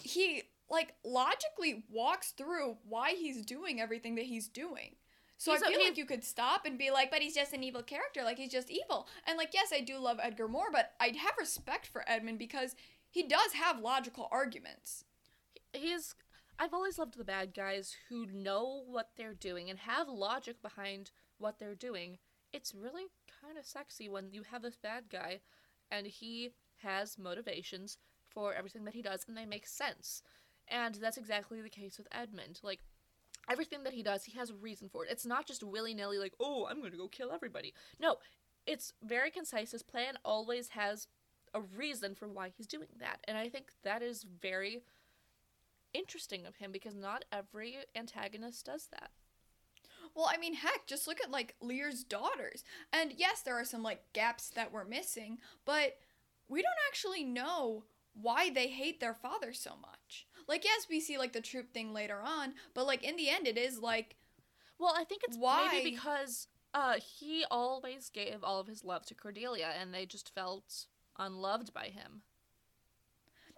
he 0.04 0.44
like 0.70 0.94
logically 1.04 1.84
walks 1.90 2.32
through 2.32 2.78
why 2.88 3.12
he's 3.16 3.44
doing 3.44 3.82
everything 3.82 4.16
that 4.16 4.26
he's 4.26 4.48
doing. 4.48 4.96
So 5.38 5.54
He's 5.54 5.62
a- 5.62 5.66
i 5.66 5.70
feel 5.70 5.80
he- 5.80 5.86
like 5.86 5.98
you 5.98 6.06
could 6.06 6.24
stop 6.24 6.66
and 6.66 6.78
be 6.78 6.92
like 6.92 7.10
but 7.12 7.22
he's 7.22 7.34
just 7.36 7.54
an 7.54 7.64
evil 7.64 7.82
character. 7.84 8.24
Like 8.24 8.38
he's 8.38 8.52
just 8.52 8.70
evil. 8.70 9.08
And 9.26 9.38
like 9.38 9.54
yes 9.54 9.72
i 9.74 9.80
do 9.82 9.98
love 9.98 10.20
edgar 10.22 10.48
more 10.48 10.72
but 10.72 10.92
I'd 11.00 11.16
have 11.16 11.34
respect 11.40 11.88
for 11.88 12.04
edmund 12.08 12.40
because 12.40 12.76
he 13.10 13.24
does 13.24 13.54
have 13.54 13.80
logical 13.80 14.28
arguments. 14.32 15.06
He's 15.74 16.16
I've 16.60 16.74
always 16.74 17.00
loved 17.00 17.18
the 17.18 17.24
bad 17.24 17.54
guys 17.54 17.96
who 18.10 18.26
know 18.26 18.84
what 18.86 19.12
they're 19.16 19.34
doing 19.34 19.70
and 19.70 19.80
have 19.80 20.10
logic 20.10 20.62
behind 20.62 21.10
what 21.38 21.58
they're 21.58 21.74
doing. 21.74 22.18
It's 22.52 22.76
really 22.76 23.06
kind 23.42 23.58
of 23.58 23.66
sexy 23.66 24.10
when 24.10 24.32
you 24.34 24.44
have 24.52 24.62
this 24.62 24.76
bad 24.76 25.06
guy 25.10 25.40
and 25.90 26.06
he 26.06 26.50
has 26.84 27.18
motivations 27.18 27.98
for 28.30 28.54
everything 28.54 28.86
that 28.86 28.94
he 28.94 29.02
does 29.02 29.26
and 29.28 29.38
they 29.38 29.46
make 29.46 29.68
sense. 29.68 30.24
And 30.68 30.96
that's 30.96 31.18
exactly 31.18 31.62
the 31.62 31.70
case 31.70 31.98
with 31.98 32.08
Edmund. 32.12 32.60
Like 32.64 32.80
everything 33.50 33.84
that 33.84 33.94
he 33.94 34.04
does, 34.04 34.24
he 34.24 34.38
has 34.38 34.50
a 34.50 34.56
reason 34.56 34.90
for 34.90 35.04
it. 35.04 35.12
It's 35.12 35.26
not 35.26 35.48
just 35.48 35.64
willy-nilly 35.64 36.20
like, 36.20 36.34
"Oh, 36.40 36.68
I'm 36.70 36.80
going 36.80 36.92
to 36.92 36.98
go 36.98 37.08
kill 37.08 37.32
everybody." 37.32 37.74
No, 38.00 38.18
it's 38.66 38.94
very 39.04 39.32
concise. 39.32 39.72
His 39.72 39.84
plan 39.84 40.20
always 40.24 40.70
has 40.70 41.08
a 41.54 41.62
reason 41.62 42.14
for 42.14 42.28
why 42.28 42.52
he's 42.56 42.68
doing 42.68 42.90
that. 43.00 43.20
And 43.28 43.38
I 43.38 43.50
think 43.50 43.72
that 43.84 44.04
is 44.04 44.24
very 44.24 44.84
interesting 45.94 46.46
of 46.46 46.58
him 46.58 46.72
because 46.72 46.96
not 46.96 47.26
every 47.32 47.78
antagonist 47.96 48.66
does 48.66 48.88
that. 48.92 49.10
Well, 50.16 50.30
I 50.32 50.38
mean, 50.38 50.56
heck, 50.56 50.86
just 50.88 51.08
look 51.08 51.20
at 51.24 51.32
like 51.32 51.56
Lear's 51.62 52.04
daughters. 52.04 52.64
And 52.92 53.14
yes, 53.16 53.42
there 53.42 53.60
are 53.60 53.66
some 53.66 53.84
like 53.84 54.02
gaps 54.14 54.50
that 54.50 54.72
we're 54.72 54.86
missing, 54.86 55.40
but 55.66 55.98
we 56.48 56.62
don't 56.62 56.72
actually 56.88 57.24
know 57.24 57.84
why 58.22 58.50
they 58.50 58.68
hate 58.68 59.00
their 59.00 59.14
father 59.14 59.54
so 59.54 59.72
much. 59.82 60.26
Like, 60.48 60.64
yes, 60.64 60.88
we 60.90 61.00
see 61.00 61.18
like 61.18 61.34
the 61.34 61.42
troop 61.42 61.72
thing 61.74 61.94
later 61.94 62.20
on, 62.24 62.54
but 62.74 62.86
like 62.88 63.04
in 63.04 63.16
the 63.16 63.30
end, 63.30 63.48
it 63.48 63.58
is 63.58 63.80
like, 63.80 64.16
Well, 64.80 64.94
I 64.98 65.04
think 65.04 65.22
it's 65.24 65.38
Why? 65.38 65.68
maybe 65.72 65.92
because 65.92 66.48
uh, 66.74 66.96
he 67.20 67.46
always 67.50 68.10
gave 68.10 68.44
all 68.44 68.60
of 68.60 68.68
his 68.68 68.84
love 68.84 69.06
to 69.08 69.16
Cordelia, 69.16 69.72
and 69.80 69.94
they 69.94 70.06
just 70.06 70.34
felt 70.34 70.86
unloved 71.18 71.74
by 71.74 71.86
him. 71.88 72.22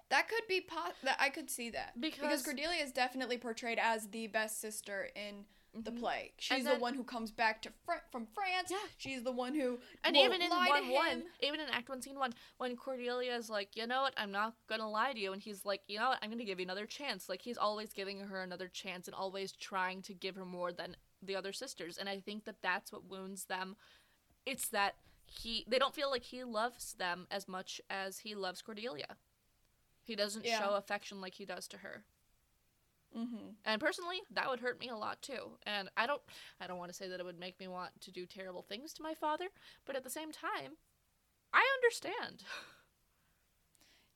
that 0.09 0.27
could 0.27 0.43
be 0.49 0.61
po- 0.61 0.93
that 1.03 1.17
I 1.19 1.29
could 1.29 1.49
see 1.49 1.69
that 1.71 1.99
because 1.99 2.19
Because- 2.21 2.43
Cordelia 2.43 2.83
is 2.83 2.91
definitely 2.91 3.37
portrayed 3.37 3.79
as 3.79 4.09
the 4.09 4.27
best 4.27 4.59
sister 4.59 5.09
in 5.15 5.45
the 5.73 5.91
Mhm. 5.91 5.99
play. 5.99 6.33
She's 6.37 6.63
then- 6.65 6.73
the 6.75 6.79
one 6.81 6.93
who 6.95 7.03
comes 7.03 7.31
back 7.31 7.61
to 7.61 7.71
Fr- 7.85 8.03
from 8.11 8.25
France. 8.27 8.69
Yeah. 8.71 8.85
She's 8.97 9.23
the 9.23 9.31
one 9.31 9.53
who 9.55 9.81
And 10.03 10.17
even 10.17 10.41
in 10.41 10.49
one 10.49 10.89
one, 10.89 11.31
even 11.39 11.59
in 11.61 11.69
Act 11.69 11.87
One, 11.87 12.01
Scene 12.01 12.19
One, 12.19 12.33
when 12.57 12.75
Cordelia 12.75 13.35
is 13.35 13.49
like, 13.49 13.75
you 13.75 13.87
know 13.87 14.01
what, 14.01 14.13
I'm 14.17 14.31
not 14.31 14.55
gonna 14.67 14.89
lie 14.89 15.13
to 15.13 15.19
you, 15.19 15.31
and 15.31 15.41
he's 15.41 15.63
like, 15.63 15.83
you 15.87 15.97
know 15.97 16.09
what, 16.09 16.19
I'm 16.21 16.29
gonna 16.29 16.43
give 16.43 16.59
you 16.59 16.65
another 16.65 16.85
chance. 16.85 17.29
Like 17.29 17.41
he's 17.43 17.57
always 17.57 17.93
giving 17.93 18.19
her 18.19 18.41
another 18.41 18.67
chance 18.67 19.07
and 19.07 19.15
always 19.15 19.53
trying 19.53 20.01
to 20.03 20.13
give 20.13 20.35
her 20.35 20.45
more 20.45 20.73
than 20.73 20.97
the 21.21 21.35
other 21.35 21.53
sisters. 21.53 21.97
And 21.97 22.09
I 22.09 22.19
think 22.19 22.43
that 22.45 22.61
that's 22.61 22.91
what 22.91 23.05
wounds 23.05 23.45
them. 23.45 23.77
It's 24.45 24.67
that 24.69 24.95
he 25.25 25.63
they 25.67 25.79
don't 25.79 25.95
feel 25.95 26.09
like 26.09 26.23
he 26.23 26.43
loves 26.43 26.93
them 26.95 27.27
as 27.31 27.47
much 27.47 27.79
as 27.89 28.19
he 28.19 28.35
loves 28.35 28.61
Cordelia. 28.61 29.17
He 30.03 30.15
doesn't 30.15 30.43
Yeah. 30.43 30.59
show 30.59 30.73
affection 30.75 31.21
like 31.21 31.35
he 31.35 31.45
does 31.45 31.67
to 31.69 31.77
her. 31.77 32.03
Mm-hmm. 33.17 33.49
And 33.65 33.81
personally, 33.81 34.17
that 34.33 34.49
would 34.49 34.59
hurt 34.61 34.79
me 34.79 34.89
a 34.89 34.95
lot 34.95 35.21
too. 35.21 35.51
And 35.65 35.89
I 35.97 36.07
don't 36.07 36.21
I 36.59 36.67
don't 36.67 36.77
want 36.77 36.91
to 36.91 36.97
say 36.97 37.07
that 37.07 37.19
it 37.19 37.25
would 37.25 37.39
make 37.39 37.59
me 37.59 37.67
want 37.67 37.99
to 38.01 38.11
do 38.11 38.25
terrible 38.25 38.61
things 38.61 38.93
to 38.93 39.03
my 39.03 39.13
father, 39.13 39.47
but 39.85 39.95
at 39.95 40.03
the 40.03 40.09
same 40.09 40.31
time, 40.31 40.77
I 41.53 41.63
understand. 41.75 42.43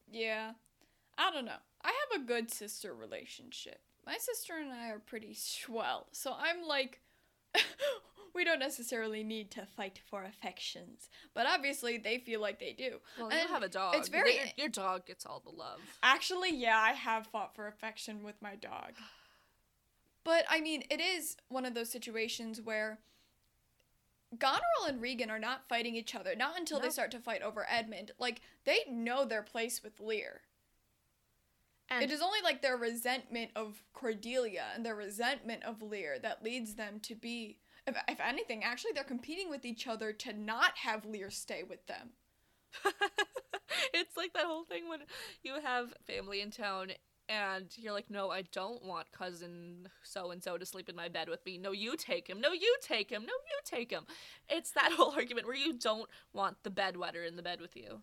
Yeah. 0.10 0.52
I 1.18 1.32
don't 1.32 1.46
know. 1.46 1.60
I 1.82 1.94
have 2.12 2.22
a 2.22 2.26
good 2.26 2.52
sister 2.52 2.94
relationship. 2.94 3.80
My 4.06 4.18
sister 4.18 4.54
and 4.62 4.72
I 4.72 4.90
are 4.90 5.00
pretty 5.00 5.34
swell. 5.38 6.08
So 6.12 6.34
I'm 6.38 6.66
like 6.68 7.02
we 8.36 8.44
don't 8.44 8.60
necessarily 8.60 9.24
need 9.24 9.50
to 9.52 9.66
fight 9.66 10.00
for 10.10 10.24
affections. 10.24 11.10
But 11.34 11.48
obviously 11.48 11.98
they 11.98 12.18
feel 12.20 12.42
like 12.42 12.60
they 12.60 12.74
do. 12.74 12.98
Well, 13.18 13.32
you 13.32 13.48
have 13.48 13.64
a 13.64 13.70
dog. 13.70 13.96
it's 13.96 14.10
very- 14.10 14.36
your, 14.36 14.46
your 14.58 14.70
dog 14.70 15.06
gets 15.06 15.26
all 15.26 15.42
the 15.44 15.56
love. 15.56 15.80
Actually, 16.04 16.56
yeah, 16.56 16.78
I 16.78 16.92
have 16.92 17.28
fought 17.28 17.56
for 17.56 17.68
affection 17.68 18.24
with 18.24 18.42
my 18.42 18.56
dog. 18.56 18.94
But 20.24 20.46
I 20.50 20.60
mean, 20.62 20.84
it 20.90 21.00
is 21.00 21.38
one 21.50 21.66
of 21.66 21.74
those 21.74 21.90
situations 21.92 22.60
where 22.62 23.00
Goneril 24.38 24.88
and 24.88 25.02
Regan 25.02 25.30
are 25.30 25.40
not 25.40 25.70
fighting 25.70 25.96
each 25.96 26.16
other, 26.16 26.36
not 26.36 26.60
until 26.60 26.80
they 26.80 26.90
start 26.90 27.12
to 27.12 27.20
fight 27.20 27.42
over 27.42 27.66
Edmund. 27.70 28.12
Like, 28.20 28.42
they 28.66 28.80
know 28.90 29.24
their 29.24 29.44
place 29.44 29.82
with 29.84 30.00
Lear. 30.00 30.42
And 31.90 32.04
it 32.04 32.12
is 32.12 32.22
only 32.22 32.40
like 32.44 32.62
their 32.64 32.76
resentment 32.76 33.52
of 33.56 33.84
Cordelia 33.94 34.66
and 34.74 34.84
their 34.84 34.96
resentment 34.96 35.64
of 35.64 35.82
Lear 35.84 36.18
that 36.20 36.44
leads 36.44 36.74
them 36.74 37.00
to 37.02 37.14
be, 37.16 37.60
if, 37.88 37.96
if 38.08 38.20
anything, 38.20 38.64
actually, 38.64 38.92
they're 38.94 39.04
competing 39.04 39.50
with 39.50 39.66
each 39.66 39.88
other 39.88 40.12
to 40.14 40.34
not 40.34 40.78
have 40.78 41.06
Lear 41.06 41.30
stay 41.30 41.64
with 41.64 41.86
them. 41.88 42.12
it's 43.94 44.18
like 44.18 44.34
that 44.34 44.46
whole 44.46 44.66
thing 44.66 44.90
when 44.90 45.00
you 45.44 45.54
have 45.64 45.94
family 46.06 46.42
in 46.42 46.52
town 46.52 46.92
and 47.28 47.66
you're 47.78 47.94
like, 47.94 48.10
no, 48.10 48.30
I 48.30 48.44
don't 48.52 48.84
want 48.84 49.12
cousin 49.12 49.88
so 50.04 50.32
and 50.32 50.44
so 50.44 50.58
to 50.58 50.66
sleep 50.66 50.90
in 50.90 50.96
my 50.96 51.10
bed 51.10 51.30
with 51.30 51.46
me. 51.46 51.58
No, 51.58 51.72
you 51.72 51.96
take 51.98 52.28
him. 52.28 52.40
No, 52.40 52.52
you 52.52 52.76
take 52.82 53.10
him. 53.10 53.24
No, 53.24 53.28
you 53.28 53.60
take 53.66 53.92
him. 53.92 54.04
It's 54.50 54.72
that 54.72 54.92
whole 54.96 55.14
argument 55.14 55.48
where 55.48 55.56
you 55.56 55.74
don't 55.74 56.10
want 56.34 56.58
the 56.64 56.70
bedwetter 56.70 57.28
in 57.28 57.36
the 57.36 57.42
bed 57.44 57.62
with 57.62 57.76
you. 57.76 58.02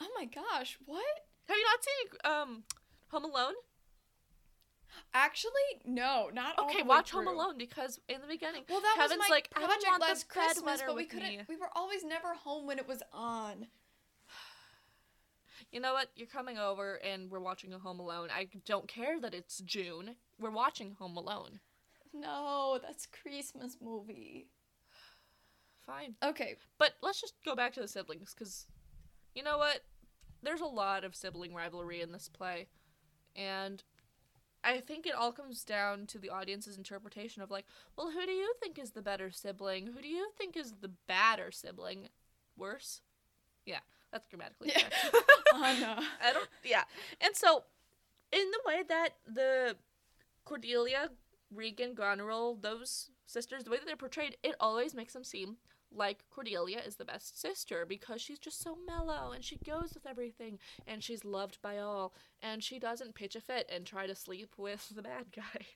Oh 0.00 0.08
my 0.16 0.26
gosh, 0.26 0.78
what? 0.84 1.04
Have 1.48 1.56
you 1.56 1.64
not 1.64 1.84
seen 1.84 2.32
um 2.32 2.62
Home 3.08 3.24
Alone? 3.24 3.54
Actually, 5.14 5.50
no, 5.84 6.30
not 6.32 6.58
all 6.58 6.66
Okay, 6.66 6.82
watch 6.82 7.10
Home. 7.10 7.26
Alone 7.26 7.56
because 7.58 8.00
in 8.08 8.20
the 8.20 8.26
beginning, 8.26 8.62
Well, 8.68 8.80
that 8.80 8.94
Kevin's 8.96 9.18
was 9.18 9.28
my 9.28 9.34
like, 9.34 9.48
I 9.54 9.60
project 9.60 9.84
want 9.86 10.02
the 10.02 10.06
last 10.08 10.28
Christmas, 10.28 10.82
but 10.86 10.96
we 10.96 11.04
couldn't. 11.04 11.28
me. 11.28 11.40
We 11.48 11.56
were 11.56 11.70
always 11.74 12.04
never 12.04 12.34
home 12.34 12.66
when 12.66 12.78
it 12.78 12.86
was 12.88 13.02
on. 13.12 13.66
you 15.72 15.80
know 15.80 15.92
what? 15.94 16.08
You're 16.16 16.26
coming 16.28 16.58
over 16.58 16.96
and 17.04 17.30
we're 17.30 17.40
watching 17.40 17.72
a 17.72 17.78
Home 17.78 18.00
Alone. 18.00 18.28
I 18.34 18.48
don't 18.64 18.88
care 18.88 19.20
that 19.20 19.34
it's 19.34 19.58
June. 19.58 20.16
We're 20.38 20.50
watching 20.50 20.92
Home 20.98 21.16
Alone. 21.16 21.60
No, 22.14 22.78
that's 22.82 23.06
Christmas 23.06 23.76
movie. 23.80 24.48
Fine. 25.86 26.14
Okay, 26.22 26.56
But 26.78 26.94
let's 27.02 27.20
just 27.20 27.34
go 27.44 27.54
back 27.54 27.72
to 27.74 27.80
the 27.80 27.88
siblings 27.88 28.34
because 28.34 28.66
you 29.34 29.42
know 29.42 29.58
what? 29.58 29.80
There's 30.42 30.60
a 30.60 30.66
lot 30.66 31.04
of 31.04 31.14
sibling 31.14 31.54
rivalry 31.54 32.00
in 32.00 32.12
this 32.12 32.28
play. 32.28 32.68
And 33.34 33.82
I 34.66 34.80
think 34.80 35.06
it 35.06 35.14
all 35.14 35.30
comes 35.30 35.62
down 35.64 36.06
to 36.08 36.18
the 36.18 36.28
audience's 36.30 36.76
interpretation 36.76 37.40
of 37.40 37.50
like, 37.52 37.66
well, 37.96 38.10
who 38.10 38.26
do 38.26 38.32
you 38.32 38.52
think 38.60 38.78
is 38.78 38.90
the 38.90 39.02
better 39.02 39.30
sibling? 39.30 39.86
Who 39.86 40.02
do 40.02 40.08
you 40.08 40.30
think 40.36 40.56
is 40.56 40.74
the 40.80 40.90
badder 41.06 41.52
sibling? 41.52 42.08
Worse? 42.56 43.00
Yeah, 43.64 43.78
that's 44.12 44.26
grammatically 44.26 44.70
correct. 44.70 44.92
Yeah. 45.04 45.10
correct. 45.10 45.30
Oh, 45.54 45.76
no. 45.80 46.04
I 46.28 46.32
don't. 46.32 46.48
Yeah, 46.64 46.82
and 47.20 47.34
so 47.36 47.62
in 48.32 48.50
the 48.50 48.60
way 48.66 48.82
that 48.88 49.10
the 49.26 49.76
Cordelia, 50.44 51.10
Regan, 51.54 51.94
Goneril, 51.94 52.58
those 52.60 53.10
sisters, 53.26 53.64
the 53.64 53.70
way 53.70 53.78
that 53.78 53.86
they're 53.86 53.96
portrayed, 53.96 54.36
it 54.42 54.56
always 54.60 54.94
makes 54.94 55.12
them 55.12 55.24
seem 55.24 55.56
like 55.92 56.24
Cordelia 56.30 56.80
is 56.80 56.96
the 56.96 57.04
best 57.04 57.40
sister 57.40 57.86
because 57.86 58.20
she's 58.20 58.38
just 58.38 58.60
so 58.62 58.76
mellow 58.86 59.32
and 59.32 59.44
she 59.44 59.56
goes 59.56 59.92
with 59.94 60.06
everything 60.06 60.58
and 60.86 61.02
she's 61.02 61.24
loved 61.24 61.58
by 61.62 61.78
all 61.78 62.14
and 62.42 62.62
she 62.62 62.78
doesn't 62.78 63.14
pitch 63.14 63.36
a 63.36 63.40
fit 63.40 63.68
and 63.72 63.86
try 63.86 64.06
to 64.06 64.14
sleep 64.14 64.54
with 64.56 64.88
the 64.94 65.02
bad 65.02 65.26
guy. 65.34 65.66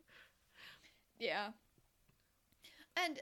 Yeah. 1.19 1.50
And 2.97 3.21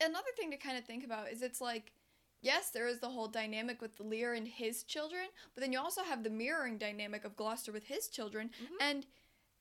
another 0.00 0.30
thing 0.36 0.50
to 0.50 0.56
kind 0.56 0.78
of 0.78 0.84
think 0.84 1.04
about 1.04 1.30
is 1.30 1.42
it's 1.42 1.60
like, 1.60 1.92
yes, 2.40 2.70
there 2.70 2.86
is 2.86 3.00
the 3.00 3.08
whole 3.08 3.28
dynamic 3.28 3.80
with 3.80 3.98
Lear 4.00 4.34
and 4.34 4.46
his 4.46 4.82
children, 4.84 5.26
but 5.54 5.62
then 5.62 5.72
you 5.72 5.78
also 5.78 6.02
have 6.02 6.22
the 6.22 6.30
mirroring 6.30 6.78
dynamic 6.78 7.24
of 7.24 7.36
Gloucester 7.36 7.72
with 7.72 7.86
his 7.86 8.08
children. 8.08 8.50
Mhm. 8.60 8.76
And 8.80 9.06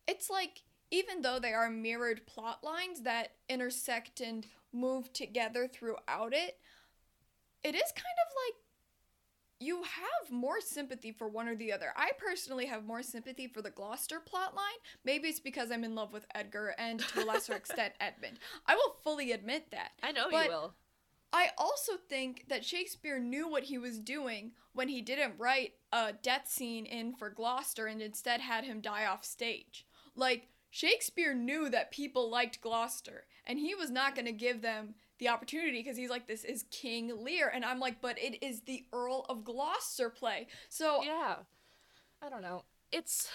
it's 0.07 0.29
like, 0.29 0.63
even 0.91 1.21
though 1.21 1.39
they 1.39 1.53
are 1.53 1.69
mirrored 1.69 2.27
plot 2.27 2.63
lines 2.63 3.01
that 3.01 3.31
intersect 3.49 4.21
and 4.21 4.45
move 4.75 5.11
together 5.13 5.67
throughout 5.67 6.33
it, 6.33 6.57
it 7.63 7.73
is 7.75 7.91
kind 7.95 8.17
of 8.25 8.33
like 8.45 8.55
you 9.59 9.77
have 9.83 10.31
more 10.31 10.59
sympathy 10.59 11.11
for 11.11 11.27
one 11.29 11.47
or 11.47 11.55
the 11.55 11.71
other. 11.71 11.93
I 11.95 12.11
personally 12.17 12.65
have 12.65 12.85
more 12.85 13.01
sympathy 13.01 13.47
for 13.47 13.61
the 13.61 13.71
Gloucester 13.71 14.19
plotline. 14.19 14.79
Maybe 15.05 15.29
it's 15.29 15.39
because 15.39 15.71
I'm 15.71 15.83
in 15.85 15.95
love 15.95 16.11
with 16.11 16.25
Edgar 16.35 16.75
and 16.77 16.99
to 16.99 17.23
a 17.23 17.25
lesser 17.25 17.53
extent 17.55 17.93
Edmund. 17.99 18.39
I 18.67 18.75
will 18.75 18.97
fully 19.03 19.31
admit 19.31 19.71
that. 19.71 19.91
I 20.03 20.11
know 20.11 20.27
But- 20.29 20.45
you 20.45 20.51
will. 20.51 20.73
I 21.33 21.49
also 21.57 21.93
think 22.07 22.45
that 22.47 22.63
Shakespeare 22.63 23.19
knew 23.19 23.49
what 23.49 23.63
he 23.63 23.77
was 23.77 23.99
doing 23.99 24.53
when 24.71 24.87
he 24.87 25.01
didn't 25.01 25.33
write 25.37 25.73
a 25.91 26.13
death 26.13 26.47
scene 26.47 26.85
in 26.85 27.13
for 27.13 27.29
Gloucester 27.29 27.87
and 27.87 28.01
instead 28.01 28.39
had 28.39 28.63
him 28.63 28.79
die 28.79 29.05
off 29.05 29.25
stage. 29.25 29.85
Like, 30.15 30.47
Shakespeare 30.69 31.33
knew 31.33 31.67
that 31.69 31.91
people 31.91 32.29
liked 32.29 32.61
Gloucester, 32.61 33.25
and 33.47 33.59
he 33.59 33.75
was 33.75 33.89
not 33.89 34.15
going 34.15 34.25
to 34.25 34.31
give 34.31 34.61
them 34.61 34.95
the 35.19 35.29
opportunity 35.29 35.81
because 35.81 35.97
he's 35.97 36.09
like, 36.09 36.27
this 36.27 36.43
is 36.43 36.65
King 36.71 37.23
Lear. 37.23 37.51
And 37.53 37.63
I'm 37.63 37.79
like, 37.79 38.01
but 38.01 38.17
it 38.19 38.43
is 38.43 38.61
the 38.61 38.85
Earl 38.91 39.25
of 39.29 39.43
Gloucester 39.43 40.09
play. 40.09 40.47
So, 40.69 41.01
Yeah. 41.03 41.35
I 42.21 42.29
don't 42.29 42.41
know. 42.41 42.63
It's 42.91 43.29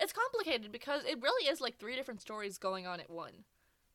it's 0.00 0.12
complicated 0.12 0.72
because 0.72 1.04
it 1.04 1.20
really 1.20 1.48
is 1.48 1.60
like 1.60 1.78
three 1.78 1.96
different 1.96 2.20
stories 2.20 2.58
going 2.58 2.86
on 2.86 3.00
at 3.00 3.10
one. 3.10 3.44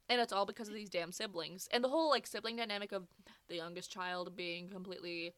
And 0.09 0.21
it's 0.21 0.31
all 0.31 0.45
because 0.45 0.67
of 0.67 0.73
these 0.73 0.89
damn 0.89 1.11
siblings. 1.11 1.67
And 1.71 1.83
the 1.83 1.89
whole 1.89 2.09
like 2.09 2.27
sibling 2.27 2.57
dynamic 2.57 2.91
of 2.91 3.07
the 3.47 3.55
youngest 3.55 3.91
child 3.91 4.35
being 4.35 4.69
completely 4.69 5.33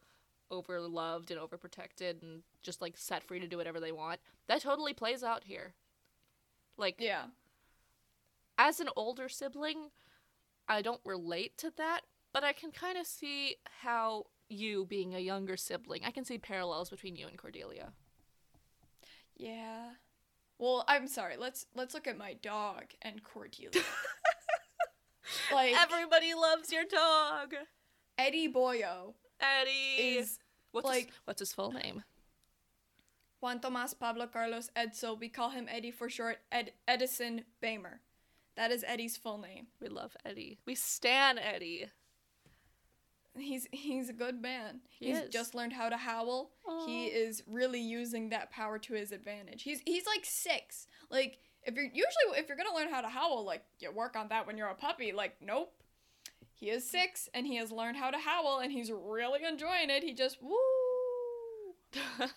overloved 0.52 1.32
and 1.32 1.40
overprotected 1.40 2.22
and 2.22 2.42
just 2.62 2.82
like 2.82 2.98
set 2.98 3.24
free 3.24 3.40
to 3.40 3.48
do 3.48 3.58
whatever 3.58 3.80
they 3.80 3.92
want. 3.92 4.20
That 4.48 4.62
totally 4.62 4.94
plays 4.94 5.24
out 5.24 5.44
here. 5.46 5.74
Like 6.78 6.96
yeah. 7.00 7.26
As 8.60 8.80
an 8.80 8.90
older 8.96 9.28
sibling, 9.30 9.90
I 10.68 10.84
don't 10.84 11.02
relate 11.04 11.58
to 11.60 11.72
that, 11.78 12.02
but 12.34 12.44
I 12.44 12.54
can 12.54 12.72
kind 12.72 12.98
of 12.98 13.08
see 13.08 13.56
how 13.82 14.26
you 14.50 14.86
being 14.86 15.16
a 15.16 15.20
younger 15.20 15.56
sibling, 15.58 16.02
I 16.06 16.12
can 16.12 16.26
see 16.26 16.38
parallels 16.38 16.90
between 16.90 17.16
you 17.16 17.28
and 17.28 17.38
Cordelia. 17.38 17.94
Yeah. 19.38 19.92
Well, 20.58 20.84
I'm 20.88 21.08
sorry. 21.08 21.38
Let's 21.38 21.66
let's 21.74 21.94
look 21.94 22.08
at 22.08 22.18
my 22.18 22.34
dog 22.34 22.84
and 23.02 23.24
Cordelia. 23.24 23.70
like 25.54 25.74
Everybody 25.76 26.34
loves 26.34 26.72
your 26.72 26.84
dog. 26.84 27.54
Eddie 28.18 28.52
Boyo 28.52 29.14
Eddie. 29.40 30.18
is 30.18 30.40
what's 30.72 30.86
like- 30.86 31.06
his, 31.08 31.16
what's 31.26 31.40
his 31.40 31.54
full 31.54 31.72
name? 31.72 32.04
Juan 33.40 33.62
Tomas 33.62 33.94
Pablo 33.94 34.28
Carlos 34.28 34.70
Edzo. 34.76 35.18
We 35.18 35.30
call 35.30 35.52
him 35.52 35.68
Eddie 35.70 35.92
for 35.92 36.10
short. 36.10 36.40
Ed- 36.52 36.74
Edison 36.86 37.46
Bamer. 37.64 38.00
That 38.60 38.72
is 38.72 38.84
Eddie's 38.86 39.16
full 39.16 39.38
name. 39.38 39.68
We 39.80 39.88
love 39.88 40.18
Eddie. 40.26 40.60
We 40.66 40.76
stan 40.76 41.40
Eddie. 41.40 41.86
He's 43.38 43.70
he's 43.72 44.10
a 44.10 44.14
good 44.14 44.42
man. 44.42 44.82
He 44.90 45.06
he's 45.08 45.20
is. 45.20 45.30
just 45.30 45.56
learned 45.56 45.72
how 45.72 45.88
to 45.88 45.96
howl. 45.96 46.52
He 46.86 47.06
is 47.06 47.42
really 47.48 47.80
using 47.80 48.28
that 48.32 48.52
power 48.52 48.78
to 48.78 48.94
his 48.96 49.14
advantage. 49.14 49.64
He's 49.64 49.80
he's 49.86 50.06
like 50.06 50.26
six. 50.26 50.88
Like 51.10 51.38
if 51.64 51.74
you're 51.74 51.86
usually 51.86 52.36
if 52.36 52.50
you're 52.50 52.58
gonna 52.58 52.76
learn 52.76 52.90
how 52.90 53.00
to 53.00 53.08
howl, 53.08 53.46
like 53.46 53.64
you 53.80 53.94
work 53.94 54.18
on 54.18 54.28
that 54.28 54.46
when 54.46 54.58
you're 54.58 54.68
a 54.68 54.76
puppy. 54.76 55.14
Like 55.14 55.38
nope. 55.40 55.72
He 56.54 56.70
is 56.70 56.86
six 56.86 57.30
and 57.34 57.48
he 57.48 57.56
has 57.56 57.72
learned 57.72 57.96
how 57.96 58.12
to 58.12 58.18
howl 58.18 58.60
and 58.62 58.74
he's 58.74 58.92
really 58.92 59.46
enjoying 59.46 59.90
it. 59.90 60.04
He 60.04 60.14
just 60.14 60.38
woo 60.44 60.58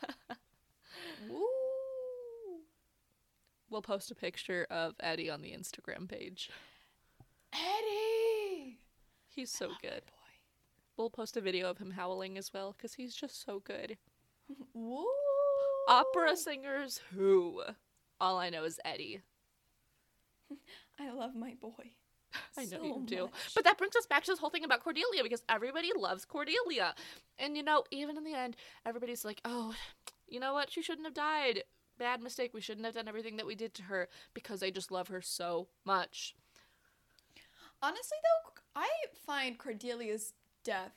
woo. 1.28 1.48
We'll 3.72 3.82
post 3.82 4.10
a 4.10 4.14
picture 4.14 4.66
of 4.70 4.94
Eddie 5.00 5.30
on 5.30 5.40
the 5.40 5.52
Instagram 5.52 6.08
page. 6.08 6.50
Eddie. 7.52 8.78
He's 9.28 9.50
so 9.50 9.66
oh, 9.66 9.68
Boy. 9.70 9.88
good. 9.88 10.02
We'll 10.96 11.10
post 11.10 11.36
a 11.36 11.40
video 11.40 11.70
of 11.70 11.78
him 11.78 11.92
howling 11.92 12.36
as 12.36 12.52
well 12.52 12.74
because 12.76 12.94
he's 12.94 13.14
just 13.14 13.44
so 13.44 13.60
good. 13.60 13.96
Woo. 14.74 15.06
Opera 15.88 16.36
singers 16.36 17.00
who? 17.14 17.62
All 18.20 18.38
I 18.38 18.50
know 18.50 18.64
is 18.64 18.78
Eddie. 18.84 19.22
I 21.00 21.10
love 21.10 21.34
my 21.34 21.54
boy. 21.60 21.92
I 22.56 22.64
know 22.64 22.78
so 22.78 22.84
you 22.84 23.02
do. 23.04 23.22
much. 23.22 23.54
But 23.54 23.64
that 23.64 23.78
brings 23.78 23.96
us 23.96 24.06
back 24.06 24.22
to 24.24 24.30
this 24.30 24.38
whole 24.38 24.50
thing 24.50 24.64
about 24.64 24.84
Cordelia 24.84 25.22
because 25.22 25.42
everybody 25.48 25.90
loves 25.96 26.24
Cordelia. 26.24 26.94
And 27.38 27.56
you 27.56 27.62
know, 27.62 27.84
even 27.90 28.16
in 28.16 28.24
the 28.24 28.34
end, 28.34 28.56
everybody's 28.86 29.24
like, 29.24 29.40
oh, 29.44 29.74
you 30.28 30.38
know 30.38 30.52
what? 30.52 30.70
She 30.70 30.82
shouldn't 30.82 31.06
have 31.06 31.14
died. 31.14 31.64
Bad 32.02 32.20
mistake. 32.20 32.52
We 32.52 32.60
shouldn't 32.60 32.84
have 32.84 32.96
done 32.96 33.06
everything 33.06 33.36
that 33.36 33.46
we 33.46 33.54
did 33.54 33.74
to 33.74 33.84
her 33.84 34.08
because 34.34 34.60
I 34.60 34.70
just 34.70 34.90
love 34.90 35.06
her 35.06 35.22
so 35.22 35.68
much. 35.84 36.34
Honestly, 37.80 38.18
though, 38.24 38.52
I 38.74 38.88
find 39.24 39.56
Cordelia's 39.56 40.32
death 40.64 40.90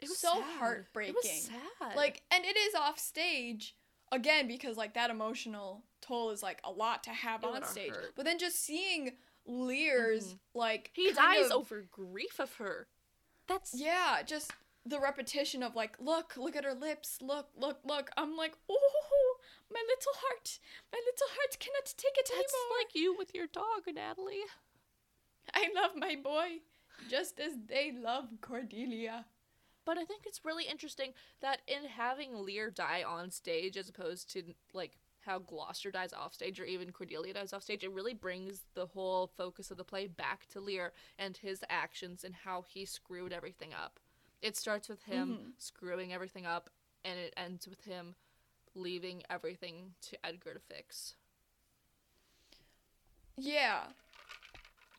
It 0.00 0.08
was 0.08 0.16
so 0.16 0.32
sad. 0.32 0.42
heartbreaking. 0.58 1.14
It 1.14 1.22
was 1.22 1.50
sad. 1.78 1.96
Like, 1.96 2.22
and 2.30 2.46
it 2.46 2.56
is 2.56 2.74
off 2.74 2.98
stage 2.98 3.76
again 4.10 4.48
because 4.48 4.78
like 4.78 4.94
that 4.94 5.10
emotional 5.10 5.82
toll 6.00 6.30
is 6.30 6.42
like 6.42 6.60
a 6.64 6.70
lot 6.70 7.02
to 7.04 7.10
have 7.10 7.42
It 7.42 7.50
on 7.50 7.64
stage. 7.64 7.90
hurt. 7.90 8.14
But 8.16 8.24
then 8.24 8.38
just 8.38 8.58
seeing 8.64 9.12
Lear's 9.46 10.28
mm-hmm. 10.28 10.58
like 10.58 10.92
he 10.94 11.12
dies 11.12 11.46
of- 11.50 11.58
over 11.58 11.84
grief 11.90 12.40
of 12.40 12.54
her. 12.54 12.86
That's 13.48 13.74
Yeah, 13.74 14.22
just 14.24 14.50
the 14.86 14.98
repetition 14.98 15.62
of 15.62 15.76
like, 15.76 15.96
look, 16.00 16.38
look 16.38 16.56
at 16.56 16.64
her 16.64 16.74
lips, 16.74 17.18
look, 17.20 17.48
look, 17.56 17.80
look. 17.84 18.10
I'm 18.16 18.34
like, 18.36 18.54
oh, 18.70 19.01
my 19.72 19.82
little 19.88 20.12
heart, 20.26 20.58
my 20.92 20.98
little 21.04 21.28
heart 21.36 21.58
cannot 21.58 21.86
take 21.96 22.16
it 22.16 22.28
that's 22.30 22.52
anymore. 22.54 22.78
like 22.78 22.94
you 22.94 23.14
with 23.16 23.34
your 23.34 23.46
dog, 23.46 23.82
Natalie. 23.92 24.44
I 25.54 25.68
love 25.74 25.92
my 25.96 26.16
boy, 26.22 26.60
just 27.08 27.40
as 27.40 27.52
they 27.68 27.92
love 27.92 28.28
Cordelia. 28.40 29.26
But 29.84 29.98
I 29.98 30.04
think 30.04 30.22
it's 30.26 30.44
really 30.44 30.64
interesting 30.64 31.12
that 31.40 31.60
in 31.66 31.84
having 31.88 32.34
Lear 32.44 32.70
die 32.70 33.02
on 33.02 33.30
stage 33.30 33.76
as 33.76 33.88
opposed 33.88 34.30
to 34.32 34.54
like 34.72 34.92
how 35.22 35.38
Gloucester 35.40 35.90
dies 35.90 36.12
off 36.12 36.34
stage 36.34 36.58
or 36.60 36.64
even 36.64 36.90
Cordelia 36.92 37.34
dies 37.34 37.52
off 37.52 37.62
stage, 37.64 37.82
it 37.84 37.92
really 37.92 38.14
brings 38.14 38.60
the 38.74 38.86
whole 38.86 39.26
focus 39.36 39.70
of 39.70 39.76
the 39.76 39.84
play 39.84 40.06
back 40.06 40.46
to 40.50 40.60
Lear 40.60 40.92
and 41.18 41.36
his 41.36 41.64
actions 41.68 42.22
and 42.24 42.34
how 42.34 42.62
he 42.62 42.84
screwed 42.84 43.32
everything 43.32 43.72
up. 43.74 43.98
It 44.40 44.56
starts 44.56 44.88
with 44.88 45.02
him 45.04 45.28
Mhm. 45.34 45.52
screwing 45.58 46.12
everything 46.12 46.46
up 46.46 46.70
and 47.04 47.18
it 47.18 47.34
ends 47.36 47.66
with 47.68 47.84
him 47.84 48.14
leaving 48.74 49.22
everything 49.30 49.92
to 50.10 50.26
Edgar 50.26 50.54
to 50.54 50.60
fix. 50.60 51.14
Yeah. 53.36 53.80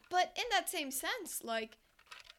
But 0.09 0.31
in 0.35 0.43
that 0.51 0.69
same 0.69 0.91
sense, 0.91 1.41
like, 1.43 1.77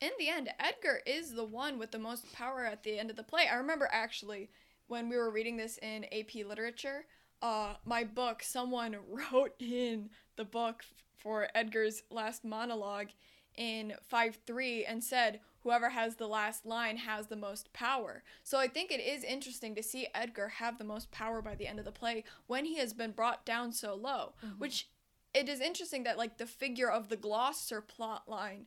in 0.01 0.11
the 0.19 0.29
end, 0.29 0.51
Edgar 0.61 1.01
is 1.07 1.33
the 1.33 1.45
one 1.45 1.79
with 1.79 1.91
the 1.91 1.99
most 1.99 2.31
power 2.33 2.65
at 2.65 2.83
the 2.83 2.99
end 2.99 3.11
of 3.11 3.17
the 3.17 3.23
play. 3.23 3.47
I 3.51 3.57
remember 3.57 3.89
actually 3.91 4.51
when 4.87 5.09
we 5.09 5.17
were 5.17 5.31
reading 5.31 5.57
this 5.57 5.79
in 5.79 6.05
AP 6.13 6.47
literature, 6.47 7.07
uh, 7.43 7.75
my 7.85 8.05
book, 8.05 8.43
someone 8.43 8.97
wrote 9.33 9.55
in 9.59 10.11
the 10.37 10.45
book 10.45 10.83
for 11.17 11.49
Edgar's 11.55 12.03
last 12.11 12.45
monologue 12.45 13.09
in 13.57 13.95
5 14.09 14.39
3 14.47 14.85
and 14.85 15.03
said, 15.03 15.41
whoever 15.65 15.89
has 15.89 16.17
the 16.17 16.29
last 16.29 16.65
line 16.65 16.99
has 16.99 17.27
the 17.27 17.37
most 17.37 17.73
power. 17.73 18.23
So 18.45 18.59
I 18.59 18.69
think 18.69 18.93
it 18.93 19.01
is 19.01 19.25
interesting 19.25 19.75
to 19.75 19.83
see 19.83 20.07
Edgar 20.15 20.49
have 20.49 20.79
the 20.79 20.85
most 20.85 21.11
power 21.11 21.43
by 21.43 21.55
the 21.55 21.67
end 21.67 21.79
of 21.79 21.85
the 21.85 21.91
play 21.91 22.23
when 22.47 22.67
he 22.67 22.77
has 22.77 22.93
been 22.93 23.13
brought 23.13 23.45
down 23.45 23.73
so 23.73 23.95
low, 23.95 24.35
mm-hmm. 24.45 24.59
which 24.59 24.89
it 25.33 25.49
is 25.49 25.61
interesting 25.61 26.05
that 26.05 26.19
like 26.19 26.37
the 26.37 26.47
figure 26.47 26.91
of 26.91 27.09
the 27.09 27.17
Gloucester 27.17 27.81
plot 27.81 28.29
line 28.29 28.67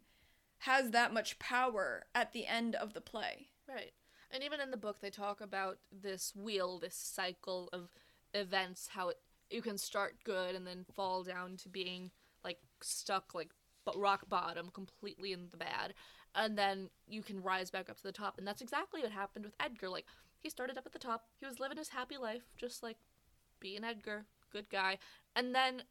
has 0.60 0.90
that 0.92 1.14
much 1.14 1.38
power 1.40 2.06
at 2.16 2.34
the 2.34 2.48
end 2.48 2.76
of 2.76 2.94
the 2.94 3.02
play. 3.02 3.48
Right. 3.70 3.94
And 4.32 4.44
even 4.44 4.60
in 4.60 4.72
the 4.72 4.78
book, 4.78 5.00
they 5.00 5.12
talk 5.12 5.40
about 5.40 5.78
this 5.92 6.34
wheel, 6.36 6.80
this 6.80 6.96
cycle 6.96 7.70
of 7.72 7.90
events, 8.34 8.90
how 8.92 9.10
it, 9.10 9.20
you 9.50 9.62
can 9.62 9.78
start 9.78 10.16
good 10.24 10.56
and 10.56 10.66
then 10.66 10.86
fall 10.94 11.24
down 11.24 11.58
to 11.58 11.70
being 11.70 12.12
like 12.44 12.60
stuck, 12.82 13.34
like 13.34 13.52
rock 13.96 14.28
bottom, 14.28 14.70
completely 14.74 15.32
in 15.32 15.48
the 15.52 15.58
bad, 15.58 15.94
and 16.38 16.58
then 16.58 16.89
you 17.10 17.21
can 17.21 17.41
rise 17.41 17.69
back 17.69 17.89
up 17.89 17.97
to 17.97 18.04
the 18.04 18.12
top. 18.12 18.38
And 18.38 18.47
that's 18.47 18.62
exactly 18.62 19.02
what 19.02 19.12
happened 19.12 19.43
with 19.43 19.56
Edgar. 19.60 19.89
Like 19.89 20.06
he 20.39 20.50
started 20.50 20.78
up 20.78 20.86
at 20.86 20.93
the 20.93 21.00
top, 21.00 21.26
he 21.39 21.45
was 21.45 21.60
living 21.60 21.78
his 21.78 21.89
happy 21.89 22.17
life, 22.17 22.43
just 22.56 22.84
like 22.84 22.97
being 23.60 23.84
Edgar, 23.84 24.26
good 24.54 24.69
guy, 24.69 25.00
and 25.36 25.54
then 25.54 25.82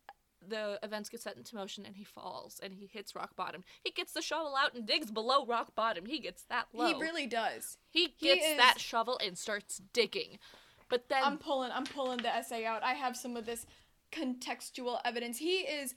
the 0.46 0.78
events 0.82 1.08
get 1.08 1.20
set 1.20 1.36
into 1.36 1.56
motion 1.56 1.84
and 1.84 1.96
he 1.96 2.04
falls 2.04 2.60
and 2.62 2.74
he 2.74 2.86
hits 2.86 3.14
rock 3.14 3.34
bottom. 3.36 3.64
He 3.82 3.90
gets 3.90 4.12
the 4.12 4.22
shovel 4.22 4.54
out 4.56 4.74
and 4.74 4.86
digs 4.86 5.10
below 5.10 5.44
rock 5.44 5.74
bottom. 5.74 6.06
He 6.06 6.20
gets 6.20 6.44
that 6.44 6.66
low. 6.72 6.86
He 6.86 6.94
really 7.00 7.26
does. 7.26 7.78
He 7.90 8.14
he 8.16 8.28
gets 8.28 8.46
is- 8.46 8.56
that 8.56 8.78
shovel 8.78 9.18
and 9.24 9.36
starts 9.36 9.82
digging. 9.92 10.38
But 10.88 11.08
then 11.08 11.22
I'm 11.24 11.38
pulling 11.38 11.72
I'm 11.72 11.84
pulling 11.86 12.18
the 12.18 12.32
essay 12.32 12.64
out. 12.64 12.84
I 12.84 12.92
have 12.92 13.16
some 13.16 13.36
of 13.36 13.44
this 13.44 13.66
contextual 14.12 15.00
evidence. 15.04 15.38
He 15.38 15.58
is 15.60 15.94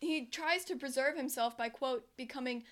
he 0.00 0.26
tries 0.26 0.64
to 0.64 0.74
preserve 0.74 1.16
himself 1.16 1.56
by 1.56 1.68
quote 1.68 2.04
becoming 2.16 2.64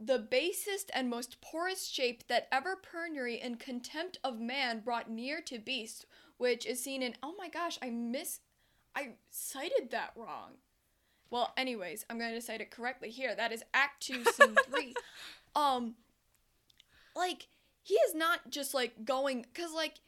the 0.00 0.18
basest 0.18 0.90
and 0.94 1.08
most 1.08 1.40
porous 1.40 1.86
shape 1.86 2.26
that 2.28 2.48
ever 2.50 2.76
penury 2.76 3.40
and 3.40 3.60
contempt 3.60 4.18
of 4.24 4.40
man 4.40 4.80
brought 4.80 5.10
near 5.10 5.40
to 5.42 5.58
beast, 5.58 6.06
which 6.36 6.66
is 6.66 6.82
seen 6.82 7.02
in 7.02 7.14
oh 7.22 7.34
my 7.38 7.48
gosh, 7.48 7.78
I 7.80 7.90
miss 7.90 8.40
I 8.94 9.14
cited 9.30 9.90
that 9.90 10.12
wrong. 10.16 10.52
Well, 11.30 11.52
anyways, 11.56 12.04
I'm 12.08 12.18
going 12.18 12.34
to 12.34 12.40
cite 12.40 12.60
it 12.60 12.70
correctly 12.70 13.10
here. 13.10 13.34
That 13.34 13.50
is 13.52 13.64
Act 13.72 14.02
2 14.04 14.24
Scene 14.32 14.56
3. 14.70 14.94
Um 15.54 15.94
like 17.16 17.48
he 17.82 17.94
is 17.94 18.14
not 18.14 18.50
just 18.50 18.74
like 18.74 19.04
going 19.04 19.46
cuz 19.54 19.72
like 19.72 20.00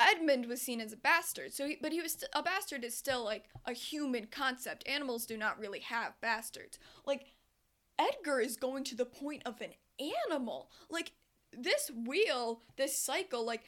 Edmund 0.00 0.46
was 0.46 0.60
seen 0.60 0.80
as 0.80 0.92
a 0.92 0.96
bastard, 0.96 1.52
so 1.52 1.68
he, 1.68 1.78
but 1.80 1.92
he 1.92 2.00
was 2.00 2.12
st- 2.12 2.30
a 2.32 2.42
bastard 2.42 2.82
is 2.82 2.96
still 2.96 3.22
like 3.22 3.44
a 3.64 3.72
human 3.72 4.26
concept. 4.26 4.86
Animals 4.88 5.24
do 5.24 5.36
not 5.36 5.58
really 5.58 5.78
have 5.80 6.20
bastards. 6.20 6.80
Like 7.06 7.33
Edgar 7.98 8.40
is 8.40 8.56
going 8.56 8.84
to 8.84 8.96
the 8.96 9.04
point 9.04 9.42
of 9.44 9.60
an 9.60 9.70
animal. 10.28 10.70
Like 10.90 11.12
this 11.52 11.90
wheel, 12.06 12.62
this 12.76 12.96
cycle, 12.98 13.44
like 13.44 13.64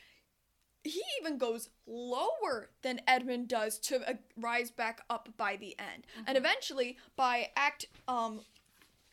he 0.84 1.02
even 1.20 1.38
goes 1.38 1.70
lower 1.86 2.70
than 2.82 3.00
Edmund 3.06 3.48
does 3.48 3.78
to 3.80 4.08
uh, 4.08 4.14
rise 4.36 4.70
back 4.70 5.02
up 5.10 5.28
by 5.36 5.56
the 5.56 5.76
end. 5.78 6.06
And 6.26 6.36
eventually, 6.36 6.96
by 7.16 7.50
Act 7.56 7.86
um, 8.06 8.40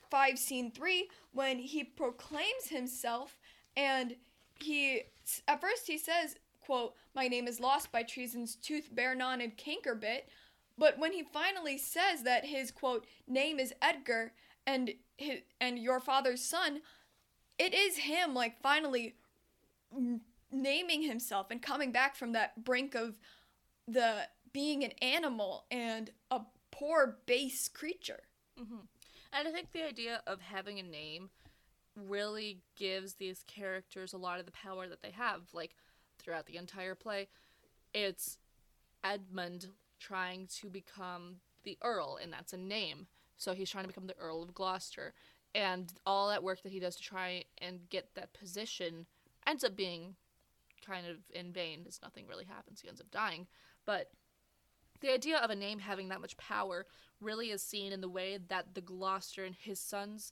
5, 0.10 0.38
Scene 0.38 0.72
3, 0.72 1.10
when 1.32 1.60
he 1.60 1.84
proclaims 1.84 2.68
himself 2.68 3.40
and 3.76 4.16
he, 4.60 5.04
at 5.48 5.62
first 5.62 5.88
he 5.88 5.98
says, 5.98 6.36
quote, 6.62 6.94
my 7.16 7.28
name 7.28 7.48
is 7.48 7.60
lost 7.60 7.92
by 7.92 8.04
treason's 8.04 8.56
tooth, 8.56 8.90
bare-gnawn, 8.94 9.42
and 9.42 9.58
Cankerbit. 9.58 10.24
But 10.78 10.98
when 10.98 11.14
he 11.14 11.24
finally 11.24 11.78
says 11.78 12.24
that 12.24 12.46
his, 12.46 12.72
quote, 12.72 13.06
name 13.28 13.60
is 13.60 13.74
Edgar 13.82 14.34
and 14.66 14.92
his, 15.18 15.42
and 15.60 15.80
your 15.80 16.00
father's 16.00 16.42
son, 16.42 16.82
it 17.58 17.74
is 17.74 17.98
him, 17.98 18.34
like, 18.34 18.62
finally 18.62 19.16
naming 20.52 21.02
himself 21.04 21.48
and 21.52 21.62
coming 21.62 21.92
back 21.92 22.16
from 22.16 22.32
that 22.32 22.64
brink 22.64 22.96
of 22.96 23.20
the 23.88 24.28
being 24.52 24.84
an 24.84 24.92
animal 25.02 25.66
and 25.70 26.12
a 26.32 26.42
poor 26.72 27.18
base 27.26 27.68
creature. 27.68 28.24
Mm-hmm. 28.60 28.86
And 29.34 29.48
I 29.48 29.52
think 29.52 29.72
the 29.72 29.86
idea 29.88 30.22
of 30.28 30.42
having 30.42 30.80
a 30.80 30.84
name 30.84 31.30
really 31.96 32.62
gives 32.76 33.16
these 33.16 33.44
characters 33.48 34.14
a 34.14 34.18
lot 34.18 34.40
of 34.40 34.46
the 34.46 34.52
power 34.52 34.88
that 34.88 35.02
they 35.02 35.12
have. 35.12 35.42
Like 35.54 35.76
throughout 36.20 36.46
the 36.46 36.58
entire 36.58 36.96
play, 36.96 37.30
it's 37.94 38.38
Edmund 39.04 39.68
trying 40.00 40.48
to 40.62 40.70
become 40.70 41.38
the 41.64 41.78
Earl, 41.82 42.18
and 42.22 42.32
that's 42.32 42.54
a 42.54 42.58
name. 42.58 43.08
So 43.38 43.54
he's 43.54 43.70
trying 43.70 43.84
to 43.84 43.90
become 43.90 44.08
the 44.08 44.18
Earl 44.18 44.44
of 44.44 44.54
Gloucester. 44.54 45.14
And 45.56 45.94
all 46.06 46.30
that 46.30 46.44
work 46.44 46.64
that 46.64 46.72
he 46.72 46.80
does 46.80 46.96
to 46.96 47.04
try 47.04 47.44
and 47.60 47.90
get 47.90 48.16
that 48.16 48.34
position 48.34 49.06
ends 49.46 49.64
up 49.64 49.76
being 49.76 50.16
kind 50.86 51.06
of 51.06 51.18
in 51.30 51.54
vain, 51.54 51.86
as 51.88 52.02
nothing 52.02 52.26
really 52.28 52.46
happens. 52.46 52.82
He 52.82 52.88
ends 52.88 53.02
up 53.02 53.12
dying. 53.12 53.48
But 53.86 54.12
the 55.02 55.14
idea 55.14 55.38
of 55.38 55.50
a 55.50 55.56
name 55.56 55.80
having 55.80 56.10
that 56.10 56.22
much 56.22 56.38
power 56.38 56.86
really 57.22 57.52
is 57.52 57.62
seen 57.62 57.92
in 57.92 58.02
the 58.02 58.10
way 58.10 58.40
that 58.48 58.74
the 58.74 58.82
Gloucester 58.82 59.44
and 59.44 59.56
his 59.56 59.80
sons, 59.80 60.32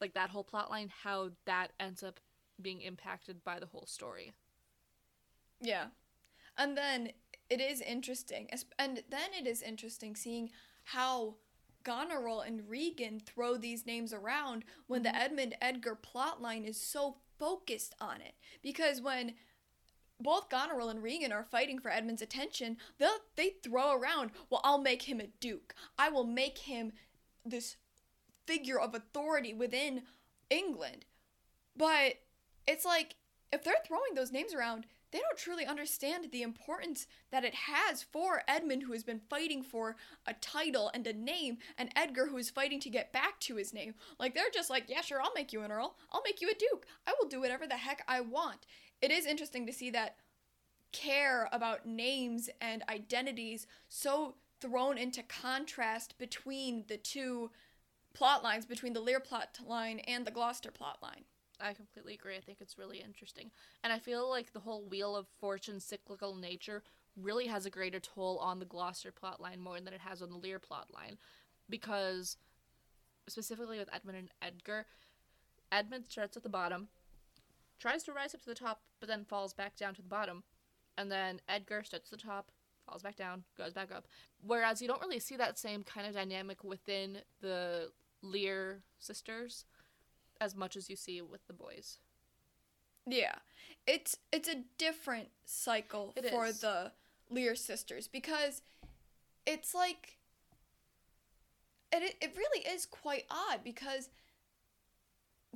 like 0.00 0.14
that 0.14 0.30
whole 0.30 0.44
plot 0.44 0.70
line, 0.70 0.90
how 1.02 1.30
that 1.44 1.72
ends 1.78 2.02
up 2.02 2.20
being 2.60 2.80
impacted 2.80 3.42
by 3.44 3.58
the 3.58 3.66
whole 3.66 3.86
story. 3.86 4.32
Yeah. 5.60 5.86
And 6.56 6.76
then 6.76 7.10
it 7.50 7.60
is 7.60 7.80
interesting. 7.80 8.48
And 8.78 9.02
then 9.08 9.30
it 9.38 9.46
is 9.46 9.62
interesting 9.62 10.16
seeing 10.16 10.50
how 10.84 11.36
Goneril 11.84 12.40
and 12.40 12.68
Regan 12.68 13.20
throw 13.20 13.56
these 13.56 13.86
names 13.86 14.12
around 14.12 14.64
when 14.86 15.02
the 15.02 15.10
mm-hmm. 15.10 15.22
Edmund 15.22 15.54
Edgar 15.60 15.96
plotline 15.96 16.66
is 16.66 16.80
so 16.80 17.16
focused 17.38 17.94
on 18.00 18.20
it. 18.20 18.34
Because 18.62 19.00
when 19.00 19.34
both 20.20 20.48
Goneril 20.48 20.88
and 20.88 21.02
Regan 21.02 21.32
are 21.32 21.44
fighting 21.44 21.78
for 21.78 21.90
Edmund's 21.90 22.22
attention, 22.22 22.76
they 22.98 23.08
they 23.36 23.54
throw 23.62 23.92
around, 23.92 24.30
well, 24.50 24.60
I'll 24.64 24.78
make 24.78 25.02
him 25.02 25.20
a 25.20 25.26
duke. 25.40 25.74
I 25.98 26.08
will 26.10 26.24
make 26.24 26.58
him 26.58 26.92
this 27.44 27.76
figure 28.46 28.78
of 28.78 28.94
authority 28.94 29.52
within 29.54 30.02
England. 30.50 31.04
But 31.76 32.18
it's 32.66 32.84
like 32.84 33.16
if 33.52 33.64
they're 33.64 33.74
throwing 33.86 34.14
those 34.14 34.32
names 34.32 34.54
around, 34.54 34.86
they 35.12 35.18
don't 35.18 35.38
truly 35.38 35.66
understand 35.66 36.28
the 36.32 36.42
importance 36.42 37.06
that 37.30 37.44
it 37.44 37.54
has 37.54 38.02
for 38.02 38.42
Edmund, 38.48 38.84
who 38.84 38.92
has 38.92 39.04
been 39.04 39.20
fighting 39.30 39.62
for 39.62 39.96
a 40.26 40.32
title 40.32 40.90
and 40.94 41.06
a 41.06 41.12
name, 41.12 41.58
and 41.76 41.90
Edgar, 41.94 42.26
who 42.26 42.38
is 42.38 42.50
fighting 42.50 42.80
to 42.80 42.90
get 42.90 43.12
back 43.12 43.38
to 43.40 43.56
his 43.56 43.74
name. 43.74 43.94
Like, 44.18 44.34
they're 44.34 44.44
just 44.52 44.70
like, 44.70 44.84
yeah, 44.88 45.02
sure, 45.02 45.20
I'll 45.22 45.34
make 45.34 45.52
you 45.52 45.62
an 45.62 45.70
earl. 45.70 45.96
I'll 46.10 46.22
make 46.24 46.40
you 46.40 46.50
a 46.50 46.54
duke. 46.54 46.86
I 47.06 47.14
will 47.20 47.28
do 47.28 47.40
whatever 47.40 47.66
the 47.66 47.76
heck 47.76 48.02
I 48.08 48.22
want. 48.22 48.66
It 49.00 49.10
is 49.10 49.26
interesting 49.26 49.66
to 49.66 49.72
see 49.72 49.90
that 49.90 50.16
care 50.92 51.48
about 51.52 51.86
names 51.86 52.48
and 52.60 52.82
identities 52.88 53.66
so 53.88 54.36
thrown 54.60 54.96
into 54.96 55.22
contrast 55.22 56.16
between 56.18 56.84
the 56.88 56.96
two 56.96 57.50
plot 58.14 58.42
lines, 58.42 58.64
between 58.66 58.92
the 58.92 59.00
Lear 59.00 59.20
plot 59.20 59.58
line 59.66 59.98
and 60.00 60.26
the 60.26 60.30
Gloucester 60.30 60.70
plot 60.70 60.98
line. 61.02 61.24
I 61.62 61.72
completely 61.74 62.14
agree. 62.14 62.36
I 62.36 62.40
think 62.40 62.58
it's 62.60 62.76
really 62.76 62.98
interesting. 62.98 63.50
And 63.84 63.92
I 63.92 63.98
feel 63.98 64.28
like 64.28 64.52
the 64.52 64.60
whole 64.60 64.82
Wheel 64.82 65.14
of 65.16 65.26
Fortune 65.40 65.80
cyclical 65.80 66.34
nature 66.34 66.82
really 67.16 67.46
has 67.46 67.66
a 67.66 67.70
greater 67.70 68.00
toll 68.00 68.38
on 68.38 68.58
the 68.58 68.64
Gloucester 68.64 69.12
plotline 69.12 69.58
more 69.58 69.80
than 69.80 69.94
it 69.94 70.00
has 70.00 70.22
on 70.22 70.30
the 70.30 70.36
Lear 70.36 70.58
plotline. 70.58 71.16
Because, 71.70 72.36
specifically 73.28 73.78
with 73.78 73.94
Edmund 73.94 74.18
and 74.18 74.30
Edgar, 74.42 74.86
Edmund 75.70 76.06
starts 76.08 76.36
at 76.36 76.42
the 76.42 76.48
bottom, 76.48 76.88
tries 77.78 78.02
to 78.04 78.12
rise 78.12 78.34
up 78.34 78.40
to 78.42 78.48
the 78.48 78.54
top, 78.54 78.80
but 78.98 79.08
then 79.08 79.24
falls 79.24 79.54
back 79.54 79.76
down 79.76 79.94
to 79.94 80.02
the 80.02 80.08
bottom. 80.08 80.42
And 80.98 81.10
then 81.10 81.40
Edgar 81.48 81.82
starts 81.84 82.12
at 82.12 82.18
the 82.18 82.26
top, 82.26 82.50
falls 82.86 83.02
back 83.02 83.16
down, 83.16 83.44
goes 83.56 83.72
back 83.72 83.92
up. 83.94 84.06
Whereas 84.44 84.82
you 84.82 84.88
don't 84.88 85.00
really 85.00 85.20
see 85.20 85.36
that 85.36 85.58
same 85.58 85.84
kind 85.84 86.06
of 86.06 86.14
dynamic 86.14 86.64
within 86.64 87.18
the 87.40 87.90
Lear 88.22 88.80
sisters 88.98 89.64
as 90.42 90.56
much 90.56 90.76
as 90.76 90.90
you 90.90 90.96
see 90.96 91.20
with 91.22 91.46
the 91.46 91.52
boys. 91.52 91.98
Yeah. 93.06 93.34
It's 93.86 94.16
it's 94.32 94.48
a 94.48 94.64
different 94.78 95.28
cycle 95.44 96.12
It 96.16 96.28
for 96.30 96.46
is. 96.46 96.60
the 96.60 96.92
Lear 97.30 97.54
sisters 97.54 98.08
because 98.08 98.62
it's 99.46 99.74
like 99.74 100.18
it 101.92 102.02
it- 102.02 102.16
it 102.20 102.36
really 102.36 102.66
is 102.66 102.86
quite 102.86 103.24
odd 103.30 103.60
because 103.64 104.08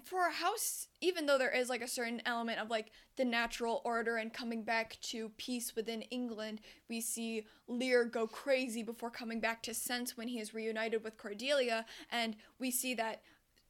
for 0.05 0.27
a 0.27 0.33
house 0.33 0.89
even 1.01 1.27
though 1.27 1.39
there 1.39 1.51
is 1.51 1.69
like 1.69 1.81
a 1.83 1.89
certain 1.89 2.21
element 2.27 2.59
of 2.61 2.69
like 2.71 2.91
the 3.17 3.25
natural 3.25 3.81
order 3.85 4.17
and 4.19 4.33
coming 4.33 4.63
back 4.63 4.99
to 5.01 5.31
peace 5.37 5.75
within 5.75 6.03
England 6.03 6.61
we 6.89 7.01
see 7.01 7.47
Lear 7.67 8.05
go 8.05 8.27
crazy 8.27 8.83
before 8.83 9.11
coming 9.11 9.41
back 9.41 9.63
to 9.63 9.75
sense 9.75 10.17
when 10.17 10.29
he 10.29 10.39
is 10.39 10.55
reunited 10.55 11.03
with 11.03 11.17
Cordelia 11.17 11.85
and 12.11 12.37
we 12.59 12.71
see 12.71 12.95
that 12.95 13.23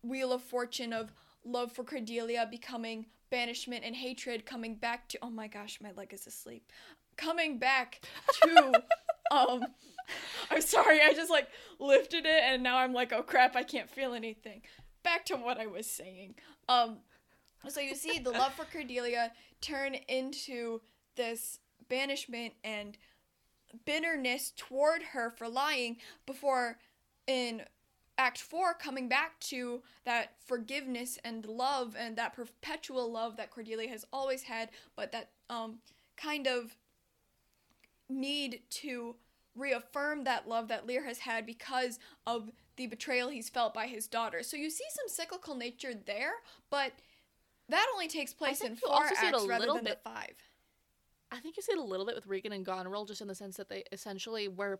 wheel 0.08 0.32
of 0.32 0.42
fortune 0.42 0.92
of 0.92 1.12
love 1.44 1.72
for 1.72 1.84
Cordelia 1.84 2.46
becoming 2.50 3.06
banishment 3.30 3.84
and 3.84 3.96
hatred 3.96 4.46
coming 4.46 4.74
back 4.74 5.08
to 5.08 5.18
oh 5.22 5.30
my 5.30 5.48
gosh 5.48 5.78
my 5.82 5.92
leg 5.92 6.12
is 6.12 6.26
asleep. 6.26 6.70
Coming 7.16 7.58
back 7.58 8.06
to 8.42 8.72
um 9.30 9.64
I'm 10.50 10.60
sorry 10.60 11.00
I 11.02 11.12
just 11.12 11.30
like 11.30 11.48
lifted 11.78 12.26
it 12.26 12.42
and 12.44 12.62
now 12.62 12.78
I'm 12.78 12.92
like 12.92 13.12
oh 13.12 13.22
crap 13.22 13.56
I 13.56 13.62
can't 13.62 13.90
feel 13.90 14.14
anything. 14.14 14.62
Back 15.02 15.24
to 15.26 15.36
what 15.36 15.58
I 15.60 15.66
was 15.66 15.86
saying. 15.86 16.34
Um 16.68 16.98
so 17.68 17.80
you 17.80 17.94
see 17.94 18.18
the 18.18 18.30
love 18.30 18.54
for 18.54 18.64
Cordelia 18.64 19.32
turn 19.60 19.94
into 20.08 20.80
this 21.16 21.58
banishment 21.88 22.54
and 22.62 22.96
bitterness 23.84 24.52
toward 24.56 25.02
her 25.02 25.30
for 25.30 25.48
lying 25.48 25.96
before 26.26 26.78
in 27.26 27.62
Act 28.18 28.38
4 28.38 28.74
coming 28.74 29.08
back 29.08 29.38
to 29.40 29.82
that 30.04 30.32
forgiveness 30.46 31.18
and 31.22 31.44
love 31.44 31.94
and 31.98 32.16
that 32.16 32.34
perpetual 32.34 33.10
love 33.10 33.36
that 33.36 33.50
Cordelia 33.50 33.88
has 33.90 34.06
always 34.12 34.44
had, 34.44 34.70
but 34.96 35.12
that 35.12 35.30
um, 35.50 35.78
kind 36.16 36.46
of 36.46 36.76
need 38.08 38.60
to 38.70 39.16
reaffirm 39.54 40.24
that 40.24 40.48
love 40.48 40.68
that 40.68 40.86
Lear 40.86 41.04
has 41.04 41.18
had 41.18 41.44
because 41.44 41.98
of 42.26 42.50
the 42.76 42.86
betrayal 42.86 43.28
he's 43.28 43.48
felt 43.48 43.74
by 43.74 43.86
his 43.86 44.06
daughter. 44.06 44.42
So 44.42 44.56
you 44.56 44.70
see 44.70 44.84
some 44.90 45.08
cyclical 45.08 45.54
nature 45.54 45.92
there, 45.94 46.32
but 46.70 46.92
that 47.68 47.86
only 47.94 48.08
takes 48.08 48.32
place 48.32 48.60
in 48.60 48.76
four 48.76 49.04
acts 49.04 49.20
rather 49.22 49.60
little 49.60 49.74
than 49.76 49.84
bit- 49.84 50.00
the 50.04 50.10
five. 50.10 50.34
I 51.32 51.40
think 51.40 51.56
you 51.56 51.62
see 51.62 51.72
it 51.72 51.78
a 51.78 51.82
little 51.82 52.06
bit 52.06 52.14
with 52.14 52.28
Regan 52.28 52.52
and 52.52 52.64
Goneril, 52.64 53.04
just 53.04 53.20
in 53.20 53.26
the 53.26 53.34
sense 53.34 53.56
that 53.56 53.68
they 53.68 53.82
essentially 53.90 54.46
were 54.46 54.78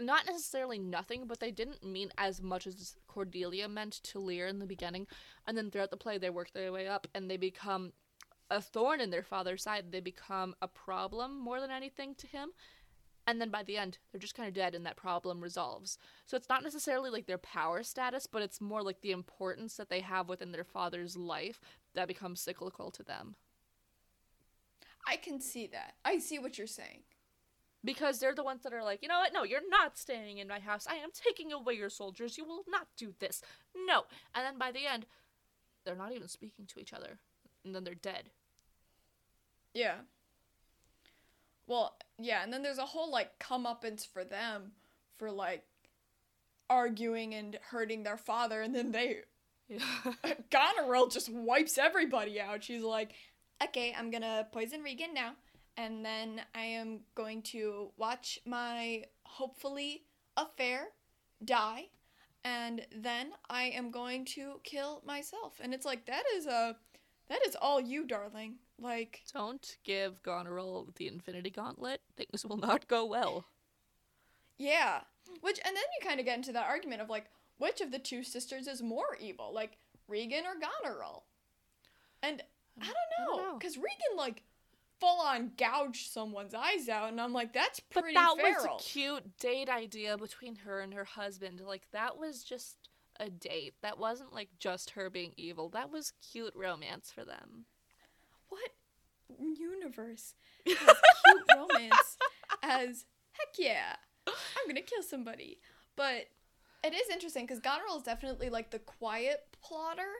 not 0.00 0.26
necessarily 0.26 0.78
nothing, 0.78 1.26
but 1.26 1.40
they 1.40 1.50
didn't 1.50 1.84
mean 1.84 2.10
as 2.18 2.42
much 2.42 2.66
as 2.66 2.96
Cordelia 3.06 3.68
meant 3.68 4.02
to 4.04 4.18
Lear 4.18 4.46
in 4.46 4.58
the 4.58 4.66
beginning. 4.66 5.06
And 5.46 5.56
then 5.56 5.70
throughout 5.70 5.90
the 5.90 5.96
play, 5.96 6.18
they 6.18 6.30
work 6.30 6.52
their 6.52 6.72
way 6.72 6.88
up 6.88 7.06
and 7.14 7.30
they 7.30 7.36
become 7.36 7.92
a 8.50 8.60
thorn 8.60 9.00
in 9.00 9.10
their 9.10 9.22
father's 9.22 9.62
side. 9.62 9.86
They 9.90 10.00
become 10.00 10.54
a 10.60 10.68
problem 10.68 11.38
more 11.38 11.60
than 11.60 11.70
anything 11.70 12.14
to 12.16 12.26
him. 12.26 12.50
And 13.26 13.40
then 13.40 13.50
by 13.50 13.62
the 13.62 13.76
end, 13.76 13.98
they're 14.10 14.20
just 14.20 14.34
kind 14.34 14.48
of 14.48 14.54
dead 14.54 14.74
and 14.74 14.84
that 14.86 14.96
problem 14.96 15.40
resolves. 15.40 15.98
So 16.26 16.36
it's 16.36 16.48
not 16.48 16.64
necessarily 16.64 17.10
like 17.10 17.26
their 17.26 17.38
power 17.38 17.82
status, 17.82 18.26
but 18.26 18.42
it's 18.42 18.60
more 18.60 18.82
like 18.82 19.02
the 19.02 19.12
importance 19.12 19.76
that 19.76 19.88
they 19.88 20.00
have 20.00 20.28
within 20.28 20.52
their 20.52 20.64
father's 20.64 21.16
life 21.16 21.60
that 21.94 22.08
becomes 22.08 22.40
cyclical 22.40 22.90
to 22.90 23.02
them. 23.02 23.36
I 25.06 25.16
can 25.16 25.40
see 25.40 25.66
that. 25.68 25.94
I 26.04 26.18
see 26.18 26.38
what 26.38 26.58
you're 26.58 26.66
saying. 26.66 27.02
Because 27.84 28.18
they're 28.18 28.34
the 28.34 28.44
ones 28.44 28.62
that 28.62 28.72
are 28.72 28.84
like, 28.84 29.02
you 29.02 29.08
know 29.08 29.18
what? 29.18 29.32
No, 29.32 29.42
you're 29.42 29.68
not 29.68 29.98
staying 29.98 30.38
in 30.38 30.48
my 30.48 30.58
house. 30.58 30.86
I 30.88 30.96
am 30.96 31.10
taking 31.12 31.52
away 31.52 31.74
your 31.74 31.90
soldiers. 31.90 32.36
You 32.36 32.44
will 32.44 32.64
not 32.68 32.88
do 32.96 33.14
this. 33.18 33.42
No. 33.86 34.04
And 34.34 34.44
then 34.44 34.58
by 34.58 34.70
the 34.70 34.86
end, 34.86 35.06
they're 35.84 35.96
not 35.96 36.12
even 36.12 36.28
speaking 36.28 36.66
to 36.66 36.80
each 36.80 36.92
other. 36.92 37.18
And 37.64 37.74
then 37.74 37.84
they're 37.84 37.94
dead. 37.94 38.30
Yeah. 39.74 39.96
Well, 41.66 41.96
yeah, 42.18 42.42
and 42.42 42.52
then 42.52 42.62
there's 42.62 42.78
a 42.78 42.86
whole 42.86 43.10
like 43.10 43.38
comeuppance 43.38 44.06
for 44.06 44.24
them 44.24 44.72
for 45.18 45.30
like 45.30 45.62
arguing 46.68 47.34
and 47.34 47.58
hurting 47.70 48.02
their 48.02 48.16
father, 48.16 48.60
and 48.60 48.74
then 48.74 48.90
they 48.90 49.20
Yeah. 49.68 49.78
Goneril 50.50 51.08
just 51.08 51.32
wipes 51.32 51.78
everybody 51.78 52.40
out. 52.40 52.64
She's 52.64 52.82
like, 52.82 53.12
okay, 53.62 53.94
I'm 53.96 54.10
gonna 54.10 54.48
poison 54.50 54.82
Regan 54.82 55.14
now, 55.14 55.34
and 55.76 56.04
then 56.04 56.42
I 56.54 56.62
am 56.62 57.00
going 57.14 57.42
to 57.42 57.90
watch 57.96 58.38
my 58.46 59.04
hopefully 59.24 60.04
affair 60.36 60.88
die, 61.44 61.86
and 62.44 62.86
then 62.94 63.32
I 63.48 63.64
am 63.64 63.90
going 63.90 64.24
to 64.26 64.60
kill 64.64 65.02
myself. 65.06 65.60
And 65.62 65.72
it's 65.74 65.84
like 65.86 66.06
that 66.06 66.24
is 66.36 66.46
a 66.46 66.76
that 67.28 67.40
is 67.46 67.56
all 67.60 67.80
you, 67.80 68.06
darling. 68.06 68.56
Like 68.78 69.22
Don't 69.32 69.76
give 69.84 70.22
Goneril 70.22 70.90
the 70.96 71.06
Infinity 71.06 71.50
Gauntlet. 71.50 72.00
Things 72.16 72.44
will 72.44 72.56
not 72.56 72.88
go 72.88 73.04
well. 73.04 73.44
Yeah. 74.58 75.00
Which 75.40 75.60
and 75.64 75.76
then 75.76 75.84
you 76.00 76.06
kind 76.06 76.18
of 76.20 76.26
get 76.26 76.36
into 76.36 76.52
that 76.52 76.66
argument 76.66 77.02
of 77.02 77.08
like 77.08 77.26
which 77.58 77.80
of 77.80 77.92
the 77.92 77.98
two 77.98 78.22
sisters 78.24 78.66
is 78.66 78.82
more 78.82 79.16
evil, 79.20 79.52
like 79.54 79.76
Regan 80.08 80.44
or 80.44 80.54
Goneril? 80.54 81.24
And 82.22 82.40
um, 82.40 82.46
I 82.82 82.86
don't 82.86 82.94
I 82.94 83.26
don't 83.26 83.36
know, 83.36 83.50
know. 83.52 83.58
because 83.58 83.76
Regan 83.76 84.16
like 84.16 84.42
full 85.00 85.20
on 85.20 85.52
gouged 85.56 86.10
someone's 86.10 86.54
eyes 86.54 86.88
out, 86.88 87.10
and 87.10 87.20
I'm 87.20 87.32
like, 87.32 87.52
that's 87.52 87.80
pretty. 87.80 88.14
But 88.14 88.20
that 88.20 88.36
feral. 88.36 88.76
was 88.76 88.86
a 88.86 88.88
cute 88.88 89.38
date 89.38 89.68
idea 89.68 90.16
between 90.16 90.56
her 90.56 90.80
and 90.80 90.94
her 90.94 91.04
husband. 91.04 91.60
Like, 91.60 91.90
that 91.92 92.18
was 92.18 92.44
just 92.44 92.76
a 93.18 93.30
date. 93.30 93.74
That 93.82 93.98
wasn't 93.98 94.32
like 94.32 94.48
just 94.58 94.90
her 94.90 95.10
being 95.10 95.32
evil. 95.36 95.68
That 95.68 95.90
was 95.90 96.12
cute 96.32 96.54
romance 96.56 97.10
for 97.10 97.24
them. 97.24 97.66
what 98.48 98.70
universe 99.38 100.34
has 100.66 100.76
cute 100.76 101.42
romance 101.56 102.16
as 102.62 103.04
heck 103.32 103.54
yeah, 103.58 103.96
I'm 104.26 104.66
gonna 104.66 104.82
kill 104.82 105.02
somebody. 105.02 105.58
But 105.96 106.26
it 106.82 106.94
is 106.94 107.08
interesting 107.10 107.44
because 107.44 107.60
Goneril 107.60 107.98
is 107.98 108.02
definitely 108.02 108.50
like 108.50 108.70
the 108.70 108.78
quiet 108.78 109.44
plotter. 109.60 110.10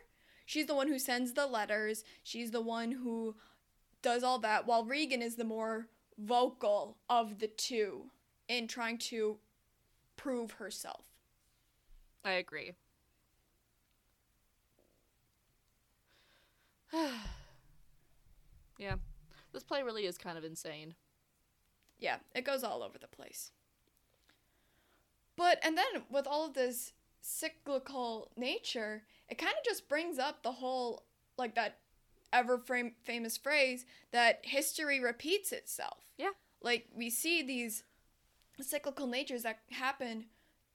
She's 0.47 0.67
the 0.67 0.75
one 0.75 0.89
who 0.89 0.99
sends 0.99 1.33
the 1.33 1.47
letters. 1.47 2.05
She's 2.23 2.51
the 2.51 2.61
one 2.61 2.93
who 2.93 3.37
does 4.03 4.23
all 4.23 4.39
that, 4.41 4.67
while 4.67 4.85
Regan 4.85 5.23
is 5.23 5.37
the 5.37 5.45
more 5.45 5.89
vocal 6.19 6.99
of 7.09 7.39
the 7.39 7.47
two 7.47 8.11
in 8.49 8.67
trying 8.67 8.99
to 8.99 9.39
prove 10.17 10.53
herself. 10.53 11.07
I 12.25 12.33
agree. 12.33 12.73
yeah. 18.79 18.97
This 19.53 19.63
play 19.63 19.83
really 19.83 20.07
is 20.07 20.19
kind 20.19 20.39
of 20.39 20.45
insane. 20.45 20.95
Yeah, 21.99 22.17
it 22.35 22.45
goes 22.45 22.63
all 22.63 22.83
over 22.83 22.99
the 22.99 23.09
place. 23.09 23.51
But, 25.37 25.59
and 25.63 25.77
then 25.77 26.03
with 26.11 26.27
all 26.27 26.47
of 26.47 26.55
this 26.55 26.93
cyclical 27.21 28.31
nature, 28.37 29.03
it 29.29 29.39
kind 29.39 29.53
of 29.59 29.65
just 29.65 29.89
brings 29.89 30.19
up 30.19 30.43
the 30.43 30.53
whole, 30.53 31.05
like 31.37 31.55
that 31.55 31.79
ever 32.33 32.59
fam- 32.59 32.95
famous 33.03 33.37
phrase 33.37 33.85
that 34.13 34.41
history 34.43 35.01
repeats 35.01 35.53
itself. 35.53 36.05
Yeah. 36.19 36.31
Like, 36.63 36.89
we 36.95 37.11
see 37.11 37.43
these 37.43 37.85
cyclical 38.61 39.07
natures 39.07 39.43
that 39.43 39.61
happen 39.71 40.27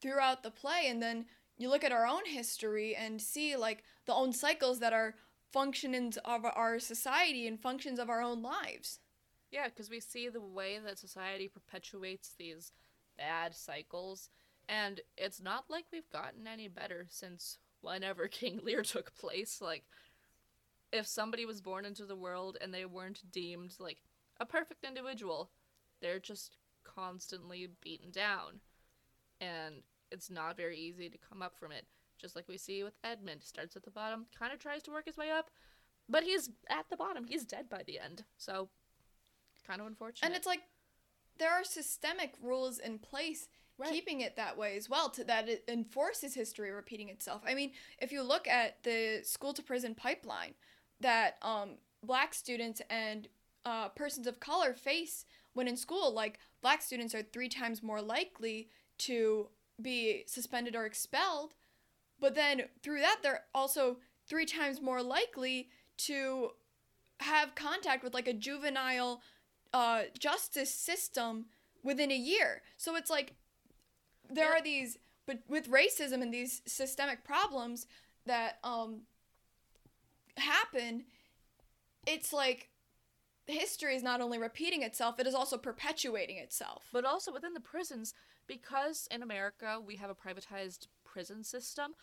throughout 0.02 0.44
the 0.44 0.52
play, 0.52 0.86
and 0.88 1.02
then 1.02 1.26
you 1.58 1.70
look 1.70 1.84
at 1.84 1.92
our 1.92 2.06
own 2.06 2.26
history 2.26 2.96
and 2.96 3.22
see, 3.22 3.56
like, 3.56 3.84
the 4.06 4.14
own 4.14 4.34
cycles 4.34 4.80
that 4.80 4.94
are 4.94 5.16
functions 5.52 6.18
of 6.26 6.44
our 6.46 6.80
society 6.80 7.48
and 7.48 7.60
functions 7.60 8.00
of 8.00 8.10
our 8.10 8.22
own 8.22 8.42
lives. 8.42 9.00
Yeah, 9.52 9.70
because 9.70 9.90
we 9.90 10.00
see 10.00 10.28
the 10.28 10.42
way 10.42 10.80
that 10.84 11.00
society 11.00 11.48
perpetuates 11.48 12.34
these 12.38 12.72
bad 13.18 13.56
cycles, 13.56 14.30
and 14.68 15.00
it's 15.16 15.42
not 15.42 15.66
like 15.70 15.86
we've 15.94 16.10
gotten 16.10 16.48
any 16.48 16.68
better 16.68 17.06
since 17.10 17.60
whenever 17.82 18.28
King 18.28 18.60
Lear 18.64 18.82
took 18.82 19.16
place. 19.16 19.62
Like, 19.62 19.86
if 20.92 21.08
somebody 21.08 21.46
was 21.46 21.62
born 21.62 21.86
into 21.86 22.06
the 22.06 22.16
world 22.16 22.58
and 22.62 22.74
they 22.74 22.86
weren't 22.86 23.24
deemed 23.32 23.76
like 23.80 23.98
a 24.40 24.46
perfect 24.46 24.84
individual, 24.84 25.52
they're 26.02 26.20
just 26.20 26.58
constantly 26.84 27.70
beaten 27.82 28.12
down, 28.12 28.60
and 29.42 29.76
it's 30.12 30.30
not 30.30 30.58
very 30.58 30.78
easy 30.78 31.10
to 31.10 31.18
come 31.18 31.42
up 31.42 31.58
from 31.58 31.72
it. 31.72 31.86
Just 32.20 32.36
like 32.36 32.48
we 32.48 32.58
see 32.58 32.84
with 32.84 32.94
Edmund, 33.04 33.44
starts 33.44 33.76
at 33.76 33.84
the 33.84 33.92
bottom, 33.92 34.26
kind 34.38 34.54
of 34.54 34.60
tries 34.60 34.82
to 34.84 34.92
work 34.92 35.06
his 35.06 35.18
way 35.18 35.32
up, 35.32 35.50
but 36.08 36.24
he's 36.24 36.50
at 36.70 36.90
the 36.90 36.98
bottom. 36.98 37.26
He's 37.26 37.46
dead 37.46 37.70
by 37.70 37.84
the 37.86 38.00
end. 38.00 38.24
So, 38.38 38.70
kind 39.68 39.82
of 39.82 39.88
unfortunate. 39.88 40.28
And 40.28 40.36
it's 40.36 40.48
like 40.48 40.62
there 41.38 41.52
are 41.52 41.64
systemic 41.64 42.36
rules 42.42 42.80
in 42.80 43.00
place 43.00 43.48
Right. 43.78 43.92
keeping 43.92 44.22
it 44.22 44.38
that 44.38 44.58
way 44.58 44.78
as 44.78 44.90
well 44.90 45.10
to 45.10 45.26
that 45.26 45.50
it 45.50 45.66
enforces 45.68 46.34
history 46.34 46.72
repeating 46.72 47.10
itself. 47.10 47.42
I 47.46 47.54
mean, 47.56 47.74
if 48.00 48.14
you 48.14 48.24
look 48.24 48.48
at 48.48 48.82
the 48.84 49.20
school 49.24 49.54
to 49.54 49.62
prison 49.62 49.94
pipeline 49.96 50.54
that 51.06 51.38
um, 51.44 51.76
black 52.04 52.34
students 52.34 52.82
and 52.90 53.28
uh, 53.64 53.90
persons 53.90 54.26
of 54.26 54.40
color 54.40 54.74
face 54.74 55.24
when 55.54 55.68
in 55.68 55.78
school, 55.78 56.12
like 56.12 56.40
black 56.64 56.82
students 56.82 57.14
are 57.14 57.22
three 57.22 57.48
times 57.48 57.84
more 57.84 58.02
likely 58.02 58.70
to 58.98 59.48
be 59.80 60.24
suspended 60.26 60.76
or 60.76 60.86
expelled, 60.86 61.54
but 62.20 62.34
then 62.34 62.64
through 62.82 63.02
that, 63.02 63.20
they're 63.22 63.44
also 63.54 63.98
three 64.28 64.48
times 64.48 64.82
more 64.82 65.04
likely 65.04 65.70
to 65.98 66.50
have 67.20 67.54
contact 67.54 68.04
with 68.04 68.16
like 68.16 68.28
a 68.28 68.34
juvenile 68.34 69.22
uh, 69.74 70.04
justice 70.18 70.74
system 70.74 71.46
within 71.84 72.12
a 72.12 72.18
year. 72.18 72.64
So 72.78 72.96
it's 72.96 73.12
like 73.12 73.36
there 74.28 74.52
are 74.52 74.62
these, 74.62 74.98
but 75.28 75.40
with 75.48 75.70
racism 75.70 76.24
and 76.24 76.34
these 76.34 76.64
systemic 76.66 77.24
problems 77.24 77.86
that 78.26 78.58
um, 78.64 79.02
happen, 80.38 81.06
it's 82.06 82.34
like 82.34 82.70
history 83.48 83.96
is 83.96 84.04
not 84.04 84.22
only 84.22 84.38
repeating 84.38 84.84
itself, 84.84 85.20
it 85.20 85.28
is 85.28 85.36
also 85.36 85.58
perpetuating 85.58 86.38
itself. 86.38 86.88
But 86.92 87.06
also 87.06 87.32
within 87.32 87.54
the 87.54 87.60
prisons, 87.60 88.14
because 88.48 89.08
in 89.12 89.24
America 89.24 89.80
we 89.86 89.96
have 89.98 90.10
a 90.10 90.16
privatized 90.16 90.88
prison 91.04 91.44
system, 91.44 91.94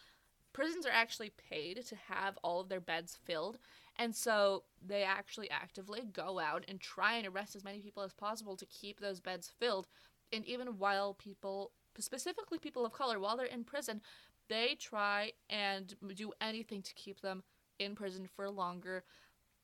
prisons 0.53 0.87
are 0.87 0.92
actually 0.92 1.33
paid 1.51 1.85
to 1.87 1.97
have 1.97 2.38
all 2.42 2.61
of 2.61 2.68
their 2.68 2.81
beds 2.81 3.18
filled. 3.25 3.59
And 3.97 4.14
so 4.14 4.64
they 4.85 5.03
actually 5.03 5.51
actively 5.51 6.03
go 6.12 6.38
out 6.38 6.64
and 6.68 6.81
try 6.81 7.14
and 7.14 7.27
arrest 7.27 7.57
as 7.57 7.64
many 7.64 7.81
people 7.81 8.03
as 8.03 8.14
possible 8.14 8.57
to 8.57 8.66
keep 8.66 9.01
those 9.01 9.21
beds 9.21 9.53
filled. 9.59 9.87
And 10.33 10.45
even 10.47 10.79
while 10.79 11.14
people, 11.14 11.73
specifically 11.99 12.59
people 12.59 12.87
of 12.87 12.92
color, 12.92 13.21
while 13.21 13.37
they're 13.37 13.47
in 13.47 13.64
prison, 13.64 14.01
they 14.49 14.77
try 14.79 15.33
and 15.51 15.95
do 16.14 16.33
anything 16.40 16.83
to 16.83 16.95
keep 16.95 17.21
them 17.21 17.42
in 17.85 17.95
prison 17.95 18.29
for 18.35 18.49
longer 18.51 19.05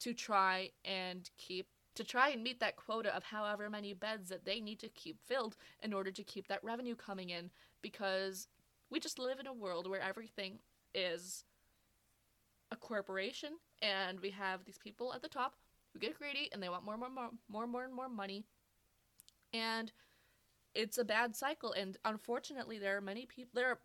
to 0.00 0.14
try 0.14 0.70
and 0.84 1.30
keep 1.36 1.68
to 1.94 2.04
try 2.04 2.28
and 2.28 2.44
meet 2.44 2.60
that 2.60 2.76
quota 2.76 3.14
of 3.16 3.24
however 3.24 3.68
many 3.68 3.92
beds 3.92 4.28
that 4.28 4.44
they 4.44 4.60
need 4.60 4.78
to 4.78 4.88
keep 4.90 5.18
filled 5.26 5.56
in 5.82 5.92
order 5.92 6.12
to 6.12 6.22
keep 6.22 6.46
that 6.46 6.62
revenue 6.62 6.94
coming 6.94 7.30
in 7.30 7.50
because 7.82 8.46
we 8.88 9.00
just 9.00 9.18
live 9.18 9.40
in 9.40 9.48
a 9.48 9.52
world 9.52 9.90
where 9.90 10.00
everything 10.00 10.60
is 10.94 11.44
a 12.70 12.76
corporation 12.76 13.50
and 13.82 14.20
we 14.20 14.30
have 14.30 14.64
these 14.64 14.78
people 14.78 15.12
at 15.12 15.22
the 15.22 15.28
top 15.28 15.54
who 15.92 15.98
get 15.98 16.18
greedy 16.18 16.48
and 16.52 16.62
they 16.62 16.68
want 16.68 16.84
more 16.84 16.96
more 16.96 17.10
more 17.10 17.30
more 17.48 17.66
more 17.66 17.84
and 17.84 17.94
more 17.94 18.08
money. 18.08 18.44
And 19.52 19.90
it's 20.74 20.98
a 20.98 21.04
bad 21.04 21.34
cycle 21.34 21.72
and 21.72 21.96
unfortunately 22.04 22.78
there 22.78 22.96
are 22.96 23.00
many 23.00 23.26
people 23.26 23.50
there 23.54 23.70
are 23.70 23.78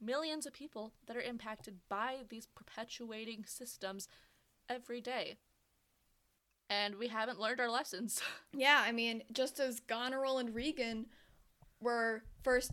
millions 0.00 0.46
of 0.46 0.52
people 0.52 0.92
that 1.06 1.16
are 1.16 1.22
impacted 1.22 1.78
by 1.88 2.18
these 2.28 2.46
perpetuating 2.46 3.44
systems 3.46 4.08
every 4.68 5.00
day. 5.00 5.36
And 6.68 6.96
we 6.96 7.08
haven't 7.08 7.40
learned 7.40 7.60
our 7.60 7.70
lessons. 7.70 8.20
Yeah, 8.58 8.82
I 8.82 8.90
mean, 8.90 9.22
just 9.32 9.60
as 9.60 9.80
Goneril 9.80 10.38
and 10.38 10.54
Regan 10.54 11.06
were 11.80 12.22
first 12.42 12.72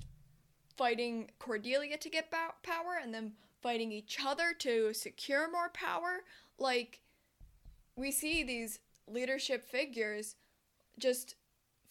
fighting 0.77 1.29
Cordelia 1.39 1.97
to 1.97 2.09
get 2.09 2.31
power 2.31 2.99
and 3.01 3.13
then 3.13 3.33
fighting 3.61 3.91
each 3.91 4.17
other 4.25 4.53
to 4.59 4.93
secure 4.93 5.51
more 5.51 5.69
power, 5.69 6.21
like, 6.57 7.01
we 7.97 8.11
see 8.11 8.43
these 8.43 8.79
leadership 9.07 9.65
figures 9.65 10.35
just 10.97 11.35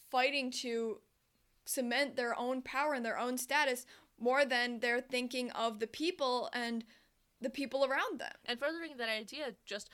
fighting 0.09 0.49
to 0.49 0.97
cement 1.65 2.15
their 2.15 2.37
own 2.37 2.61
power 2.61 2.93
and 2.93 3.05
their 3.05 3.17
own 3.17 3.37
status 3.37 3.85
more 4.19 4.45
than 4.45 4.79
they're 4.79 5.01
thinking 5.01 5.51
of 5.51 5.79
the 5.79 5.87
people 5.87 6.49
and 6.53 6.83
the 7.41 7.49
people 7.49 7.85
around 7.85 8.19
them. 8.19 8.33
And 8.45 8.59
furthering 8.59 8.97
that 8.97 9.09
idea, 9.09 9.53
just 9.65 9.89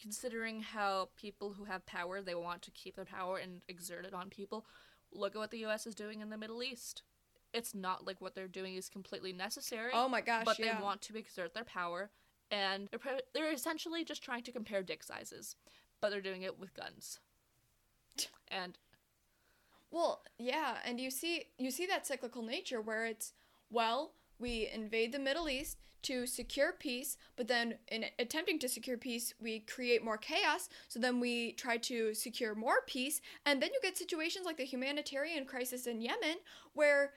considering 0.00 0.60
how 0.60 1.08
people 1.16 1.52
who 1.52 1.64
have 1.64 1.86
power, 1.86 2.20
they 2.20 2.34
want 2.34 2.62
to 2.62 2.70
keep 2.70 2.96
their 2.96 3.04
power 3.04 3.38
and 3.38 3.62
exert 3.68 4.04
it 4.04 4.14
on 4.14 4.28
people. 4.28 4.66
Look 5.12 5.34
at 5.34 5.38
what 5.38 5.50
the 5.50 5.64
US 5.66 5.86
is 5.86 5.94
doing 5.94 6.20
in 6.20 6.30
the 6.30 6.38
Middle 6.38 6.62
East. 6.62 7.02
It's 7.52 7.74
not 7.74 8.06
like 8.06 8.20
what 8.20 8.34
they're 8.34 8.48
doing 8.48 8.76
is 8.76 8.88
completely 8.88 9.32
necessary, 9.32 9.90
Oh 9.92 10.08
my 10.08 10.22
gosh, 10.22 10.44
but 10.46 10.58
yeah. 10.58 10.76
they 10.76 10.82
want 10.82 11.02
to 11.02 11.16
exert 11.16 11.52
their 11.52 11.64
power 11.64 12.10
and 12.50 12.88
they're, 12.90 12.98
pre- 12.98 13.20
they're 13.34 13.52
essentially 13.52 14.04
just 14.04 14.22
trying 14.22 14.42
to 14.44 14.52
compare 14.52 14.82
dick 14.82 15.02
sizes, 15.02 15.56
but 16.00 16.10
they're 16.10 16.20
doing 16.20 16.42
it 16.42 16.58
with 16.60 16.74
guns. 16.74 17.18
And 18.48 18.76
Well, 19.90 20.22
yeah, 20.38 20.76
and 20.84 21.00
you 21.00 21.10
see 21.10 21.46
you 21.56 21.70
see 21.70 21.86
that 21.86 22.06
cyclical 22.06 22.42
nature 22.42 22.82
where 22.82 23.06
it's 23.06 23.32
well, 23.72 24.12
we 24.38 24.68
invade 24.72 25.12
the 25.12 25.18
Middle 25.18 25.48
East 25.48 25.78
to 26.02 26.26
secure 26.26 26.72
peace, 26.72 27.16
but 27.36 27.48
then 27.48 27.78
in 27.88 28.04
attempting 28.18 28.58
to 28.58 28.68
secure 28.68 28.96
peace, 28.96 29.34
we 29.40 29.60
create 29.60 30.04
more 30.04 30.18
chaos, 30.18 30.68
so 30.88 30.98
then 30.98 31.20
we 31.20 31.52
try 31.52 31.76
to 31.76 32.12
secure 32.12 32.54
more 32.54 32.82
peace, 32.86 33.20
and 33.46 33.62
then 33.62 33.70
you 33.72 33.80
get 33.82 33.96
situations 33.96 34.44
like 34.44 34.56
the 34.56 34.64
humanitarian 34.64 35.44
crisis 35.44 35.86
in 35.86 36.00
Yemen 36.00 36.38
where 36.74 37.12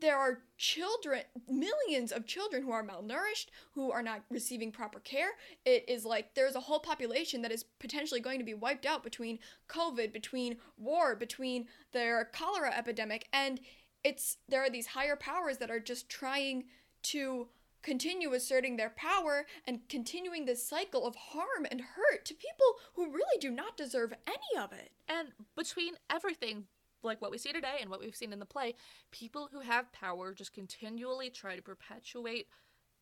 there 0.00 0.18
are 0.18 0.40
children, 0.58 1.22
millions 1.48 2.12
of 2.12 2.26
children 2.26 2.62
who 2.62 2.72
are 2.72 2.84
malnourished, 2.84 3.46
who 3.72 3.90
are 3.90 4.02
not 4.02 4.22
receiving 4.28 4.72
proper 4.72 4.98
care. 5.00 5.30
It 5.64 5.88
is 5.88 6.04
like 6.04 6.34
there's 6.34 6.56
a 6.56 6.60
whole 6.60 6.80
population 6.80 7.40
that 7.42 7.52
is 7.52 7.64
potentially 7.78 8.20
going 8.20 8.38
to 8.38 8.44
be 8.44 8.54
wiped 8.54 8.86
out 8.86 9.02
between 9.02 9.38
COVID, 9.68 10.12
between 10.12 10.56
war, 10.76 11.14
between 11.14 11.68
their 11.92 12.26
cholera 12.34 12.74
epidemic, 12.76 13.28
and 13.32 13.60
it's 14.04 14.36
there 14.48 14.62
are 14.62 14.70
these 14.70 14.88
higher 14.88 15.16
powers 15.16 15.58
that 15.58 15.70
are 15.70 15.80
just 15.80 16.08
trying 16.08 16.64
to 17.04 17.48
continue 17.82 18.32
asserting 18.32 18.76
their 18.76 18.90
power 18.96 19.46
and 19.66 19.88
continuing 19.88 20.46
this 20.46 20.66
cycle 20.66 21.06
of 21.06 21.14
harm 21.14 21.66
and 21.70 21.80
hurt 21.80 22.24
to 22.24 22.34
people 22.34 22.78
who 22.94 23.12
really 23.12 23.38
do 23.40 23.50
not 23.50 23.76
deserve 23.76 24.12
any 24.26 24.62
of 24.62 24.72
it. 24.72 24.90
And 25.06 25.28
between 25.54 25.94
everything, 26.10 26.64
like 27.02 27.20
what 27.20 27.30
we 27.30 27.38
see 27.38 27.52
today 27.52 27.76
and 27.80 27.90
what 27.90 28.00
we've 28.00 28.16
seen 28.16 28.32
in 28.32 28.38
the 28.38 28.46
play, 28.46 28.74
people 29.10 29.50
who 29.52 29.60
have 29.60 29.92
power 29.92 30.32
just 30.32 30.54
continually 30.54 31.28
try 31.28 31.56
to 31.56 31.62
perpetuate 31.62 32.46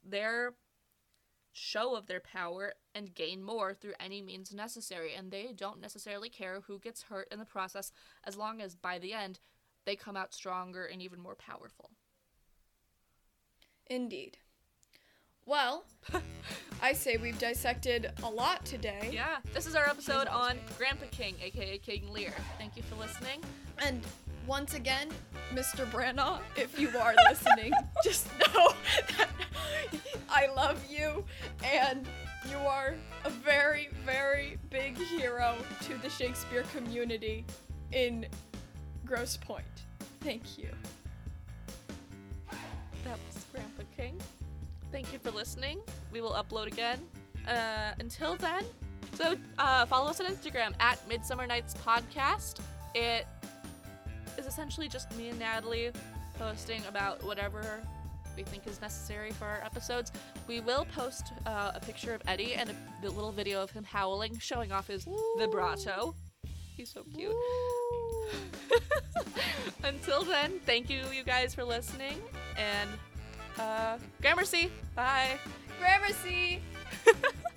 their 0.05 0.55
show 1.53 1.95
of 1.95 2.07
their 2.07 2.21
power 2.21 2.73
and 2.95 3.15
gain 3.15 3.43
more 3.43 3.75
through 3.75 3.93
any 4.01 4.21
means 4.21 4.53
necessary. 4.53 5.15
And 5.15 5.31
they 5.31 5.53
don't 5.55 5.81
necessarily 5.81 6.29
care 6.29 6.63
who 6.67 6.79
gets 6.81 7.03
hurt 7.05 7.29
in 7.31 7.39
the 7.39 7.45
process 7.45 7.93
as 8.25 8.37
long 8.37 8.61
as 8.61 8.75
by 8.75 8.99
the 8.99 9.13
end 9.13 9.39
they 9.85 9.97
come 9.97 10.17
out 10.17 10.33
stronger 10.33 10.85
and 10.85 11.03
even 11.03 11.21
more 11.21 11.35
powerful. 11.37 11.91
Indeed. 13.87 14.39
Well, 15.45 15.85
I 16.83 16.93
say 16.93 17.17
we've 17.17 17.39
dissected 17.39 18.13
a 18.23 18.31
lot 18.31 18.65
today. 18.65 19.11
Yeah, 19.13 19.39
this 19.53 19.67
is 19.67 19.75
our 19.75 19.89
episode 19.89 20.29
on 20.29 20.57
Grandpa 20.79 21.07
King, 21.11 21.35
aka 21.43 21.79
King 21.79 22.11
Lear. 22.11 22.33
Thank 22.59 22.77
you 22.77 22.83
for 22.85 22.95
listening. 22.95 23.41
And 23.79 24.03
once 24.47 24.75
again, 24.75 25.09
Mr. 25.53 25.85
Branagh, 25.91 26.41
if 26.57 26.79
you 26.79 26.89
are 27.01 27.15
listening, 27.29 27.73
just 28.05 28.29
know 28.39 28.73
that 29.19 29.29
I 30.29 30.47
love 30.55 30.85
you 30.89 31.25
and 31.65 32.07
you 32.49 32.57
are 32.59 32.95
a 33.25 33.31
very, 33.31 33.91
very 34.05 34.59
big 34.71 34.97
hero 34.97 35.57
to 35.83 35.95
the 35.99 36.09
Shakespeare 36.09 36.65
community 36.75 37.45
in 37.93 38.27
Grosse 39.13 39.37
Pointe. 39.37 39.67
Thank 40.23 40.57
you. 40.57 40.71
That 43.05 43.19
was 43.27 43.45
Grandpa 43.53 43.83
King. 43.95 44.19
Thank 44.91 45.13
you 45.13 45.19
for 45.19 45.31
listening. 45.31 45.81
We 46.11 46.23
will 46.23 46.33
upload 46.33 46.67
again. 46.67 46.99
Uh, 47.47 47.93
until 47.99 48.37
then, 48.37 48.65
so 49.13 49.37
uh, 49.59 49.85
follow 49.85 50.09
us 50.09 50.19
on 50.21 50.29
Instagram 50.29 50.73
at 50.81 50.99
Midsummer 51.11 51.47
Nights 51.47 51.75
Podcast. 51.85 52.61
It 52.95 53.27
is 54.39 54.47
essentially 54.47 54.89
just 54.89 55.15
me 55.19 55.29
and 55.29 55.39
Natalie 55.39 55.91
posting 56.39 56.83
about 56.89 57.23
whatever 57.23 57.83
we 58.35 58.45
think 58.45 58.67
is 58.67 58.81
necessary 58.81 59.33
for 59.33 59.45
our 59.45 59.63
episodes. 59.63 60.11
We 60.49 60.61
will 60.61 60.87
post 60.87 61.35
uh, 61.45 61.73
a 61.75 61.81
picture 61.81 62.15
of 62.15 62.23
Eddie 62.27 62.55
and 62.55 62.71
a, 62.71 63.07
a 63.07 63.11
little 63.11 63.33
video 63.33 63.63
of 63.63 63.71
him 63.73 63.85
howling, 63.85 64.39
showing 64.39 64.73
off 64.73 64.87
his 64.87 65.07
vibrato. 65.37 66.15
He's 66.75 66.89
so 66.89 67.03
cute. 67.15 67.35
Until 69.85 70.25
then, 70.25 70.61
thank 70.65 70.89
you, 70.91 71.03
you 71.13 71.25
guys, 71.25 71.55
for 71.55 71.65
listening. 71.65 72.17
And 72.57 72.91
uh, 73.59 73.99
Gramercy, 74.21 74.71
bye. 74.95 75.39
Gramercy! 75.79 76.61